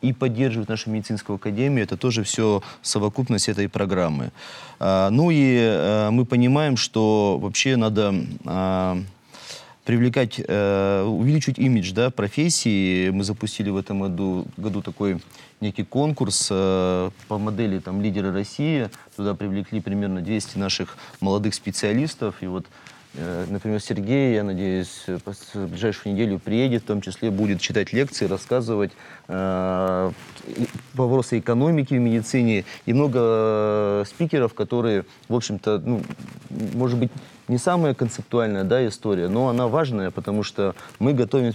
и 0.00 0.14
поддерживают 0.14 0.70
нашу 0.70 0.88
медицинскую 0.88 1.36
академию. 1.36 1.84
Это 1.84 1.98
тоже 1.98 2.22
все 2.22 2.62
совокупность 2.80 3.50
этой 3.50 3.68
программы. 3.68 4.30
А, 4.80 5.10
ну 5.10 5.30
и 5.30 5.58
э, 5.58 6.08
мы 6.08 6.24
понимаем, 6.24 6.78
что 6.78 7.38
вообще 7.38 7.76
надо... 7.76 8.14
Э, 8.46 9.02
привлекать, 9.84 10.40
э, 10.40 11.02
увеличить 11.02 11.58
имидж 11.58 11.92
да, 11.92 12.10
профессии. 12.10 13.10
Мы 13.10 13.22
запустили 13.22 13.70
в 13.70 13.76
этом 13.76 14.00
году, 14.00 14.46
году 14.56 14.82
такой 14.82 15.20
некий 15.60 15.84
конкурс 15.84 16.48
э, 16.50 17.10
по 17.28 17.38
модели 17.38 17.78
там, 17.78 18.00
«Лидеры 18.00 18.32
России». 18.32 18.90
Туда 19.16 19.34
привлекли 19.34 19.80
примерно 19.80 20.20
200 20.20 20.58
наших 20.58 20.96
молодых 21.20 21.54
специалистов. 21.54 22.36
И 22.40 22.46
вот 22.46 22.66
например, 23.14 23.80
Сергей, 23.80 24.34
я 24.34 24.42
надеюсь, 24.42 25.04
в 25.06 25.66
ближайшую 25.68 26.14
неделю 26.14 26.38
приедет, 26.38 26.82
в 26.82 26.86
том 26.86 27.00
числе 27.00 27.30
будет 27.30 27.60
читать 27.60 27.92
лекции, 27.92 28.26
рассказывать 28.26 28.92
э, 29.28 30.10
вопросы 30.94 31.38
экономики 31.38 31.94
в 31.94 32.00
медицине. 32.00 32.64
И 32.86 32.92
много 32.92 33.18
э, 33.22 34.04
спикеров, 34.06 34.54
которые, 34.54 35.04
в 35.28 35.34
общем-то, 35.34 35.78
ну, 35.78 36.02
может 36.74 36.98
быть, 36.98 37.12
не 37.46 37.58
самая 37.58 37.94
концептуальная 37.94 38.64
да, 38.64 38.86
история, 38.86 39.28
но 39.28 39.48
она 39.48 39.68
важная, 39.68 40.10
потому 40.10 40.42
что 40.42 40.74
мы 40.98 41.12
готовим 41.12 41.52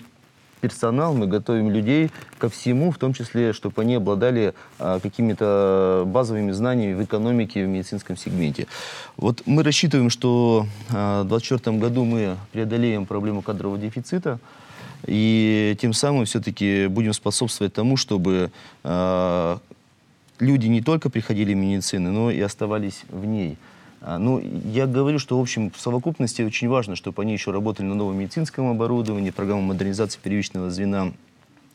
персонал, 0.59 1.13
мы 1.13 1.27
готовим 1.27 1.71
людей 1.71 2.11
ко 2.37 2.49
всему, 2.49 2.91
в 2.91 2.97
том 2.97 3.13
числе, 3.13 3.53
чтобы 3.53 3.81
они 3.81 3.95
обладали 3.95 4.53
а, 4.77 4.99
какими-то 4.99 6.03
базовыми 6.05 6.51
знаниями 6.51 6.93
в 6.93 7.03
экономике, 7.03 7.65
в 7.65 7.67
медицинском 7.67 8.17
сегменте. 8.17 8.67
Вот 9.17 9.43
мы 9.45 9.63
рассчитываем, 9.63 10.09
что 10.09 10.65
а, 10.89 11.23
в 11.23 11.27
2024 11.27 11.77
году 11.77 12.05
мы 12.05 12.37
преодолеем 12.51 13.05
проблему 13.05 13.41
кадрового 13.41 13.77
дефицита, 13.77 14.39
и 15.07 15.77
тем 15.79 15.93
самым 15.93 16.25
все-таки 16.25 16.87
будем 16.87 17.13
способствовать 17.13 17.73
тому, 17.73 17.95
чтобы 17.95 18.51
э, 18.83 19.57
люди 20.39 20.67
не 20.67 20.81
только 20.81 21.09
приходили 21.09 21.53
в 21.53 21.57
медицину, 21.57 22.11
но 22.11 22.31
и 22.31 22.39
оставались 22.41 23.03
в 23.09 23.25
ней. 23.25 23.57
А, 24.01 24.17
ну, 24.17 24.39
я 24.39 24.87
говорю, 24.87 25.19
что, 25.19 25.37
в 25.37 25.41
общем, 25.41 25.71
в 25.71 25.79
совокупности 25.79 26.41
очень 26.41 26.69
важно, 26.69 26.95
чтобы 26.95 27.21
они 27.21 27.33
еще 27.33 27.51
работали 27.51 27.85
на 27.85 27.95
новом 27.95 28.17
медицинском 28.17 28.69
оборудовании, 28.69 29.31
программа 29.31 29.61
модернизации 29.61 30.19
первичного 30.21 30.69
звена, 30.69 31.11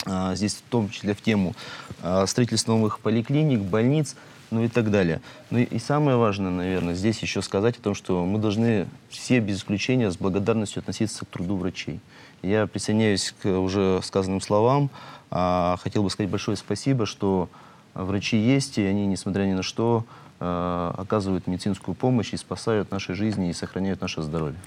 а, 0.06 0.34
здесь 0.34 0.54
в 0.54 0.62
том 0.70 0.88
числе 0.88 1.14
в 1.14 1.20
тему 1.20 1.54
а, 2.02 2.26
строительства 2.26 2.72
новых 2.72 3.00
поликлиник, 3.00 3.60
больниц, 3.60 4.16
ну 4.50 4.62
и 4.64 4.68
так 4.68 4.90
далее. 4.90 5.20
Ну 5.50 5.58
и, 5.58 5.78
самое 5.78 6.16
важное, 6.16 6.50
наверное, 6.50 6.94
здесь 6.94 7.18
еще 7.20 7.42
сказать 7.42 7.78
о 7.78 7.80
том, 7.80 7.94
что 7.94 8.24
мы 8.24 8.38
должны 8.38 8.86
все 9.08 9.40
без 9.40 9.58
исключения 9.58 10.10
с 10.10 10.16
благодарностью 10.16 10.80
относиться 10.80 11.24
к 11.24 11.28
труду 11.28 11.56
врачей. 11.56 12.00
Я 12.42 12.66
присоединяюсь 12.66 13.34
к 13.42 13.48
уже 13.48 14.00
сказанным 14.02 14.40
словам. 14.40 14.90
Хотел 15.30 16.02
бы 16.04 16.10
сказать 16.10 16.30
большое 16.30 16.56
спасибо, 16.56 17.06
что 17.06 17.48
врачи 17.94 18.36
есть, 18.36 18.78
и 18.78 18.84
они, 18.84 19.06
несмотря 19.06 19.44
ни 19.44 19.54
на 19.54 19.62
что, 19.62 20.04
оказывают 20.38 21.46
медицинскую 21.46 21.94
помощь 21.94 22.32
и 22.32 22.36
спасают 22.36 22.90
наши 22.90 23.14
жизни 23.14 23.50
и 23.50 23.52
сохраняют 23.52 24.00
наше 24.00 24.22
здоровье. 24.22 24.58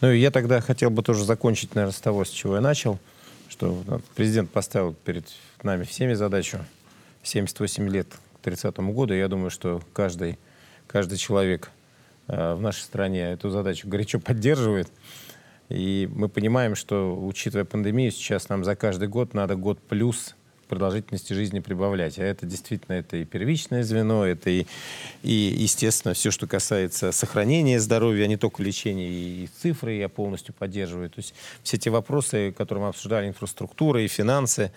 Ну, 0.00 0.10
я 0.10 0.30
тогда 0.30 0.60
хотел 0.60 0.90
бы 0.90 1.02
тоже 1.02 1.24
закончить, 1.24 1.74
наверное, 1.74 1.94
с 1.94 2.00
того, 2.00 2.24
с 2.24 2.30
чего 2.30 2.56
я 2.56 2.60
начал, 2.60 2.98
что 3.48 3.82
президент 4.16 4.50
поставил 4.50 4.92
перед 4.92 5.26
нами 5.62 5.84
всеми 5.84 6.14
задачу 6.14 6.58
78 7.22 7.88
лет 7.88 8.08
к 8.34 8.44
30 8.44 8.76
году. 8.78 9.14
Я 9.14 9.28
думаю, 9.28 9.50
что 9.50 9.80
каждый, 9.92 10.38
каждый 10.86 11.16
человек 11.16 11.70
э, 12.28 12.54
в 12.54 12.60
нашей 12.60 12.80
стране 12.80 13.32
эту 13.32 13.50
задачу 13.50 13.88
горячо 13.88 14.20
поддерживает. 14.20 14.88
И 15.68 16.08
мы 16.12 16.28
понимаем, 16.28 16.74
что, 16.74 17.16
учитывая 17.16 17.64
пандемию, 17.64 18.10
сейчас 18.10 18.48
нам 18.48 18.64
за 18.64 18.76
каждый 18.76 19.08
год 19.08 19.32
надо 19.32 19.56
год 19.56 19.78
плюс 19.80 20.34
продолжительности 20.74 21.32
жизни 21.32 21.60
прибавлять. 21.60 22.18
А 22.18 22.24
это 22.24 22.46
действительно 22.46 22.96
это 22.96 23.16
и 23.16 23.24
первичное 23.24 23.84
звено, 23.84 24.26
это 24.26 24.50
и, 24.50 24.66
и 25.22 25.32
естественно, 25.32 26.14
все, 26.14 26.32
что 26.32 26.48
касается 26.48 27.12
сохранения 27.12 27.78
здоровья, 27.78 28.24
а 28.24 28.26
не 28.26 28.36
только 28.36 28.60
лечения, 28.60 29.08
и, 29.08 29.48
цифры 29.60 29.92
я 29.92 30.08
полностью 30.08 30.52
поддерживаю. 30.52 31.10
То 31.10 31.20
есть 31.20 31.32
все 31.62 31.78
те 31.78 31.90
вопросы, 31.90 32.52
которые 32.52 32.82
мы 32.82 32.88
обсуждали, 32.88 33.28
инфраструктура 33.28 34.02
и 34.02 34.08
финансы, 34.08 34.72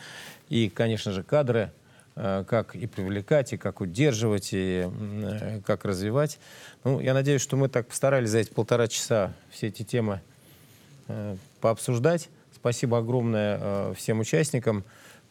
и, 0.50 0.70
конечно 0.70 1.12
же, 1.12 1.24
кадры, 1.24 1.72
э, 2.16 2.44
как 2.48 2.76
и 2.76 2.86
привлекать, 2.86 3.54
и 3.54 3.58
как 3.58 3.82
удерживать, 3.82 4.50
и 4.52 4.88
э, 4.88 5.62
как 5.66 5.84
развивать. 5.84 6.38
Ну, 6.84 7.00
я 7.00 7.16
надеюсь, 7.16 7.42
что 7.42 7.58
мы 7.58 7.70
так 7.70 7.88
постарались 7.88 8.30
за 8.30 8.38
эти 8.38 8.52
полтора 8.52 8.88
часа 8.88 9.34
все 9.50 9.68
эти 9.68 9.82
темы 9.82 10.22
э, 11.08 11.36
пообсуждать. 11.60 12.30
Спасибо 12.56 13.00
огромное 13.00 13.94
всем 13.94 14.20
участникам. 14.20 14.84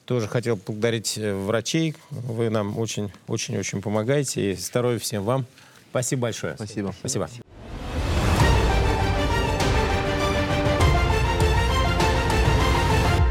Тоже 0.06 0.28
хотел 0.28 0.56
поблагодарить 0.56 1.18
э, 1.18 1.34
врачей. 1.34 1.94
Вы 2.10 2.48
нам 2.48 2.78
очень-очень-очень 2.78 3.82
помогаете. 3.82 4.52
И 4.52 4.54
здоровья 4.54 4.98
всем 4.98 5.24
вам. 5.24 5.46
Спасибо 5.90 6.22
большое. 6.22 6.54
Спасибо. 6.54 6.94
Спасибо. 7.00 7.28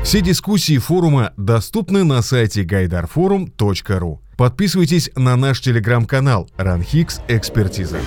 Все 0.03 0.21
дискуссии 0.21 0.77
форума 0.77 1.33
доступны 1.35 2.03
на 2.03 2.21
сайте 2.21 2.63
gaidarforum.ru. 2.63 4.19
Подписывайтесь 4.37 5.09
на 5.15 5.35
наш 5.35 5.61
телеграм-канал 5.61 6.49
«Ранхикс 6.57 7.21
Экспертиза». 7.27 7.99